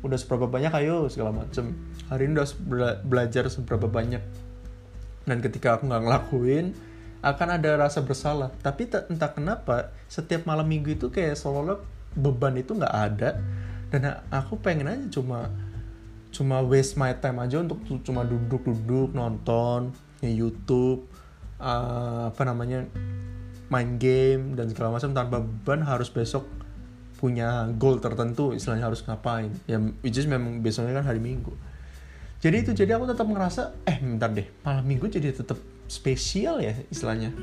udah 0.05 0.19
seberapa 0.21 0.45
banyak? 0.49 0.73
Ayo 0.73 1.09
segala 1.09 1.33
macem. 1.33 1.73
Hari 2.13 2.29
ini 2.29 2.33
udah 2.37 2.49
bela 2.61 2.91
belajar 3.01 3.49
seberapa 3.49 3.89
banyak 3.89 4.48
dan 5.29 5.45
ketika 5.45 5.77
aku 5.77 5.85
nggak 5.87 6.03
ngelakuin 6.09 6.73
akan 7.21 7.49
ada 7.59 7.77
rasa 7.77 8.03
bersalah. 8.03 8.55
Tapi 8.63 8.89
entah 8.89 9.31
kenapa 9.31 9.93
setiap 10.07 10.47
malam 10.47 10.67
minggu 10.67 10.95
itu 10.95 11.11
kayak 11.11 11.37
seolah-olah 11.37 11.79
beban 12.17 12.55
itu 12.57 12.73
nggak 12.73 12.95
ada. 12.95 13.37
Dan 13.89 14.17
aku 14.33 14.61
pengen 14.61 14.89
aja 14.89 15.21
cuma 15.21 15.53
cuma 16.29 16.61
waste 16.61 17.01
my 17.01 17.17
time 17.17 17.41
aja 17.41 17.65
untuk 17.65 17.81
cuma 18.05 18.21
duduk-duduk 18.21 19.17
nonton 19.17 19.97
ya 20.21 20.29
YouTube 20.29 21.09
uh, 21.57 22.29
apa 22.29 22.43
namanya 22.45 22.85
main 23.73 23.97
game 23.97 24.53
dan 24.53 24.69
segala 24.69 25.01
macam 25.01 25.17
tanpa 25.17 25.41
beban 25.41 25.81
harus 25.81 26.13
besok 26.13 26.45
punya 27.17 27.67
goal 27.81 27.99
tertentu 27.99 28.55
istilahnya 28.55 28.93
harus 28.93 29.03
ngapain. 29.03 29.51
Ya 29.65 29.81
which 30.05 30.21
is 30.21 30.29
memang 30.29 30.61
besoknya 30.61 31.01
kan 31.01 31.09
hari 31.09 31.19
minggu 31.19 31.51
jadi 32.39 32.63
itu 32.63 32.71
jadi 32.71 32.95
aku 32.95 33.11
tetap 33.11 33.27
ngerasa 33.27 33.83
eh 33.83 33.99
bentar 33.99 34.31
deh 34.31 34.47
malam 34.63 34.87
minggu 34.87 35.11
jadi 35.11 35.35
tetap 35.35 35.59
spesial 35.89 36.63
ya 36.63 36.77
istilahnya. 36.93 37.35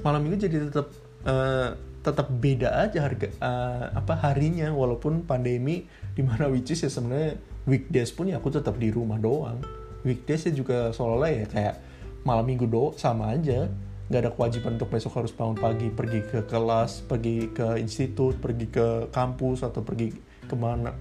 Malam 0.00 0.24
minggu 0.24 0.46
jadi 0.46 0.70
tetap 0.70 0.88
uh, 1.26 1.74
tetap 2.00 2.30
beda 2.30 2.86
aja 2.86 3.02
harga 3.02 3.28
uh, 3.42 3.92
apa 3.92 4.14
harinya. 4.24 4.70
Walaupun 4.72 5.26
pandemi 5.26 5.84
di 6.16 6.22
mana 6.24 6.48
which 6.52 6.72
is 6.72 6.80
ya 6.80 6.88
sebenarnya 6.88 7.36
weekdays 7.66 8.14
pun 8.14 8.30
ya 8.30 8.38
aku 8.40 8.54
tetap 8.54 8.78
di 8.80 8.88
rumah 8.88 9.20
doang. 9.20 9.60
Weekdays 10.06 10.46
juga 10.54 10.94
seolah-olah 10.94 11.30
ya 11.34 11.44
kayak 11.50 11.74
malam 12.22 12.46
minggu 12.46 12.64
do 12.70 12.94
sama 12.96 13.34
aja. 13.34 13.68
Nggak 14.06 14.20
ada 14.22 14.30
kewajiban 14.38 14.72
untuk 14.78 14.88
besok 14.94 15.18
harus 15.18 15.34
bangun 15.34 15.58
pagi. 15.58 15.90
Pergi 15.90 16.22
ke 16.24 16.46
kelas 16.46 17.04
pergi 17.04 17.50
ke 17.50 17.76
institut 17.82 18.38
pergi 18.38 18.70
ke 18.70 19.10
kampus 19.10 19.66
atau 19.66 19.82
pergi 19.82 20.14
ke 20.46 20.54
mana. 20.54 20.94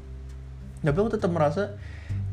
Tapi 0.82 0.97
aku 0.97 1.13
tetap 1.13 1.30
merasa 1.30 1.78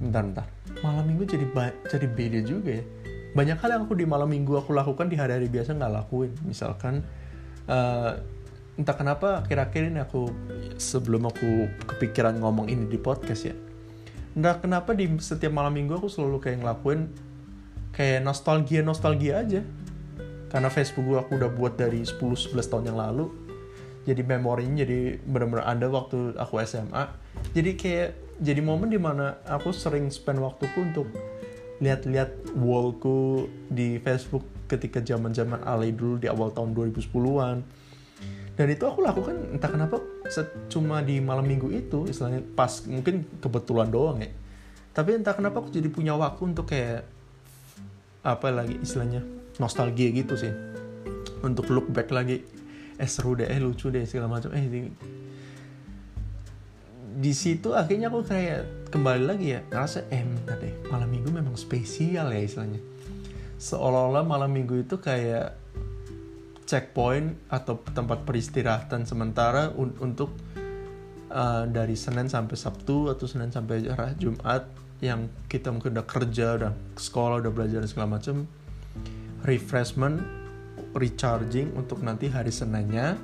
bentar 0.00 0.24
bentar 0.24 0.46
malam 0.82 1.06
minggu 1.06 1.24
jadi 1.24 1.46
jadi 1.88 2.06
beda 2.06 2.40
juga 2.44 2.82
ya. 2.82 2.84
Banyak 3.32 3.58
hal 3.64 3.68
yang 3.80 3.82
aku 3.88 3.96
di 3.96 4.04
malam 4.04 4.28
minggu 4.28 4.60
aku 4.60 4.76
lakukan 4.76 5.08
di 5.08 5.16
hari-hari 5.16 5.48
biasa 5.48 5.72
nggak 5.72 5.92
lakuin. 5.92 6.34
Misalkan 6.44 7.06
uh, 7.70 8.20
entah 8.76 8.96
kenapa 8.96 9.40
akhir-akhir 9.46 9.88
ini 9.88 10.00
aku 10.02 10.28
sebelum 10.76 11.28
aku 11.28 11.70
kepikiran 11.86 12.36
ngomong 12.40 12.68
ini 12.72 12.88
di 12.88 12.96
podcast 12.96 13.52
ya 13.52 13.56
entah 14.32 14.56
kenapa 14.64 14.96
di 14.96 15.04
setiap 15.20 15.52
malam 15.52 15.76
minggu 15.76 16.00
aku 16.00 16.08
selalu 16.08 16.40
kayak 16.40 16.64
ngelakuin 16.64 17.12
kayak 17.92 18.24
nostalgia 18.24 18.80
nostalgia 18.80 19.44
aja. 19.44 19.60
Karena 20.48 20.68
Facebook 20.68 21.08
gue 21.08 21.16
aku 21.16 21.40
udah 21.40 21.48
buat 21.48 21.80
dari 21.80 22.04
10-11 22.04 22.52
tahun 22.68 22.92
yang 22.92 23.00
lalu. 23.00 23.32
Jadi 24.04 24.20
memorinya 24.20 24.84
jadi 24.84 25.16
benar-benar 25.24 25.64
ada 25.64 25.86
waktu 25.88 26.34
aku 26.34 26.58
SMA 26.66 27.04
jadi 27.54 27.70
kayak 27.78 28.10
jadi 28.38 28.60
momen 28.64 28.88
di 28.88 29.00
mana 29.00 29.40
aku 29.44 29.74
sering 29.74 30.08
spend 30.08 30.40
waktuku 30.40 30.78
untuk 30.80 31.08
lihat-lihat 31.82 32.54
wallku 32.56 33.50
di 33.66 33.98
Facebook 33.98 34.46
ketika 34.70 35.02
zaman-zaman 35.02 35.60
alay 35.66 35.92
dulu 35.92 36.16
di 36.16 36.30
awal 36.30 36.54
tahun 36.54 36.72
2010-an 36.72 37.82
dan 38.52 38.66
itu 38.68 38.84
aku 38.84 39.00
lakukan 39.00 39.56
entah 39.56 39.70
kenapa 39.72 39.96
cuma 40.68 41.00
di 41.00 41.18
malam 41.24 41.48
minggu 41.48 41.72
itu 41.72 42.04
istilahnya 42.04 42.44
pas 42.52 42.84
mungkin 42.84 43.24
kebetulan 43.40 43.88
doang 43.88 44.20
ya. 44.20 44.28
Tapi 44.92 45.16
entah 45.16 45.32
kenapa 45.32 45.64
aku 45.64 45.72
jadi 45.72 45.88
punya 45.88 46.12
waktu 46.12 46.52
untuk 46.52 46.68
kayak 46.68 47.08
apa 48.22 48.48
lagi 48.52 48.76
istilahnya 48.76 49.24
nostalgia 49.56 50.12
gitu 50.12 50.36
sih. 50.36 50.52
Untuk 51.40 51.72
look 51.72 51.88
back 51.88 52.12
lagi. 52.12 52.44
Eh 53.00 53.08
seru 53.08 53.32
deh 53.40 53.48
eh 53.48 53.56
lucu 53.56 53.88
deh 53.88 54.04
segala 54.04 54.28
macam. 54.28 54.52
Eh 54.52 54.64
di, 54.68 54.80
di 57.18 57.32
situ 57.36 57.76
akhirnya 57.76 58.08
aku 58.08 58.24
kayak 58.24 58.88
kembali 58.88 59.24
lagi 59.24 59.46
ya 59.56 59.60
ngerasa 59.68 60.08
eh 60.12 60.24
deh 60.60 60.74
malam 60.88 61.08
minggu 61.08 61.28
memang 61.32 61.56
spesial 61.56 62.32
ya 62.32 62.40
istilahnya. 62.40 62.80
Seolah-olah 63.62 64.26
malam 64.26 64.50
minggu 64.50 64.82
itu 64.82 64.98
kayak 64.98 65.54
checkpoint 66.66 67.36
atau 67.52 67.78
tempat 67.92 68.24
peristirahatan 68.24 69.04
sementara 69.04 69.70
un 69.76 69.92
untuk 70.00 70.32
uh, 71.30 71.64
dari 71.68 71.94
Senin 71.94 72.32
sampai 72.32 72.56
Sabtu 72.56 73.12
atau 73.12 73.28
Senin 73.28 73.52
sampai 73.52 73.84
Jumat 74.16 74.66
yang 75.02 75.26
kita 75.50 75.74
mungkin 75.74 75.98
udah 75.98 76.06
kerja, 76.06 76.46
udah 76.62 76.72
sekolah, 76.94 77.42
udah 77.42 77.52
belajar 77.52 77.82
dan 77.82 77.90
segala 77.90 78.18
macam 78.18 78.46
refreshment, 79.42 80.22
recharging 80.94 81.74
untuk 81.74 82.00
nanti 82.06 82.30
hari 82.30 82.54
Seninnya 82.54 83.18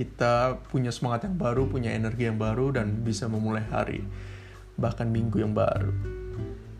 kita 0.00 0.56
punya 0.72 0.88
semangat 0.88 1.28
yang 1.28 1.36
baru, 1.36 1.68
punya 1.68 1.92
energi 1.92 2.24
yang 2.24 2.40
baru 2.40 2.72
dan 2.72 3.04
bisa 3.04 3.28
memulai 3.28 3.60
hari 3.68 4.00
bahkan 4.80 5.12
minggu 5.12 5.44
yang 5.44 5.52
baru. 5.52 5.92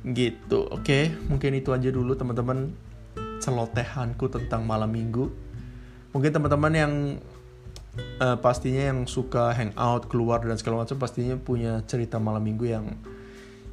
Gitu, 0.08 0.64
oke? 0.72 0.80
Okay? 0.80 1.12
Mungkin 1.28 1.60
itu 1.60 1.76
aja 1.76 1.92
dulu 1.92 2.16
teman-teman 2.16 2.72
celotehanku 3.44 4.32
tentang 4.32 4.64
malam 4.64 4.88
minggu. 4.88 5.28
Mungkin 6.16 6.32
teman-teman 6.32 6.72
yang 6.72 6.92
uh, 8.24 8.40
pastinya 8.40 8.88
yang 8.88 9.04
suka 9.04 9.52
hangout, 9.52 10.08
keluar 10.08 10.40
dan 10.40 10.56
segala 10.56 10.88
macam 10.88 10.96
pastinya 10.96 11.36
punya 11.36 11.84
cerita 11.84 12.16
malam 12.16 12.40
minggu 12.40 12.72
yang 12.72 12.88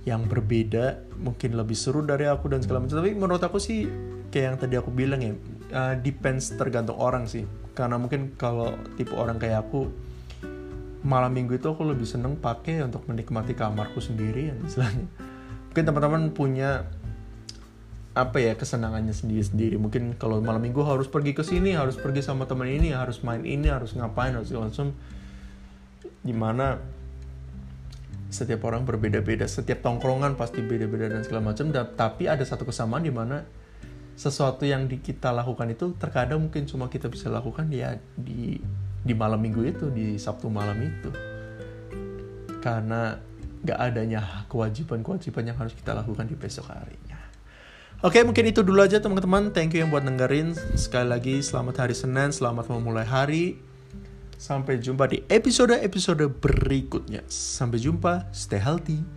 yang 0.03 0.23
berbeda 0.23 1.03
mungkin 1.19 1.59
lebih 1.59 1.75
seru 1.75 1.99
dari 1.99 2.31
aku 2.31 2.47
dan 2.47 2.63
segala 2.63 2.79
macam 2.79 3.03
tapi 3.03 3.11
menurut 3.11 3.43
aku 3.43 3.59
sih 3.59 3.91
kayak 4.31 4.45
yang 4.47 4.55
tadi 4.55 4.75
aku 4.79 4.87
bilang 4.87 5.19
ya 5.19 5.35
uh, 5.75 5.99
depends 5.99 6.55
tergantung 6.55 6.95
orang 6.95 7.27
sih 7.27 7.43
karena 7.77 8.01
mungkin 8.01 8.33
kalau 8.33 8.73
tipe 8.97 9.13
orang 9.13 9.37
kayak 9.37 9.69
aku 9.69 9.93
malam 11.05 11.29
minggu 11.29 11.61
itu 11.61 11.69
aku 11.69 11.85
lebih 11.85 12.09
seneng 12.09 12.41
pakai 12.41 12.81
untuk 12.81 13.05
menikmati 13.05 13.53
kamarku 13.53 14.01
sendiri 14.01 14.49
ya 14.49 14.55
istilahnya 14.65 15.05
mungkin 15.69 15.83
teman-teman 15.93 16.33
punya 16.33 16.89
apa 18.17 18.41
ya 18.41 18.57
kesenangannya 18.57 19.13
sendiri-sendiri. 19.13 19.77
Mungkin 19.77 20.17
kalau 20.17 20.41
malam 20.41 20.65
minggu 20.65 20.81
harus 20.81 21.05
pergi 21.05 21.37
ke 21.37 21.45
sini 21.45 21.77
harus 21.77 21.93
pergi 21.93 22.25
sama 22.25 22.49
teman 22.49 22.65
ini 22.65 22.89
harus 22.89 23.21
main 23.21 23.45
ini 23.45 23.69
harus 23.69 23.93
ngapain 23.93 24.33
harus 24.33 24.49
langsung 24.49 24.97
gimana 26.25 26.81
setiap 28.33 28.65
orang 28.65 28.89
berbeda-beda. 28.89 29.45
Setiap 29.45 29.85
tongkrongan 29.85 30.33
pasti 30.33 30.65
beda-beda 30.65 31.13
dan 31.13 31.21
segala 31.21 31.53
macam 31.53 31.69
tapi 31.69 32.25
ada 32.25 32.41
satu 32.41 32.65
kesamaan 32.65 33.05
di 33.05 33.13
mana 33.13 33.45
sesuatu 34.17 34.65
yang 34.65 34.89
di, 34.89 34.97
kita 34.97 35.29
lakukan 35.29 35.69
itu 35.69 35.93
terkadang 36.01 36.41
mungkin 36.41 36.65
cuma 36.65 36.89
kita 36.89 37.05
bisa 37.05 37.29
lakukan 37.29 37.69
ya 37.69 38.01
di 38.17 38.57
di 39.05 39.13
malam 39.13 39.37
minggu 39.37 39.61
itu 39.61 39.85
di 39.93 40.17
sabtu 40.17 40.49
malam 40.49 40.75
itu. 40.81 41.13
Karena 42.59 43.13
gak 43.61 43.79
adanya 43.79 44.43
kewajiban-kewajiban 44.49 45.53
yang 45.53 45.57
harus 45.61 45.77
kita 45.77 45.93
lakukan 45.93 46.25
di 46.25 46.33
besok 46.33 46.73
harinya. 46.73 47.21
Oke 48.01 48.21
mungkin 48.25 48.49
itu 48.49 48.65
dulu 48.65 48.81
aja 48.81 48.97
teman-teman. 48.97 49.53
Thank 49.53 49.77
you 49.77 49.85
yang 49.85 49.93
buat 49.93 50.03
dengerin. 50.03 50.57
Sekali 50.73 51.07
lagi 51.07 51.35
selamat 51.39 51.85
hari 51.85 51.93
Senin 51.93 52.33
Selamat 52.33 52.73
memulai 52.73 53.05
hari. 53.05 53.61
Sampai 54.37 54.77
jumpa 54.77 55.09
di 55.09 55.25
episode-episode 55.29 56.29
berikutnya. 56.29 57.25
Sampai 57.25 57.81
jumpa, 57.81 58.29
stay 58.29 58.61
healthy. 58.61 59.16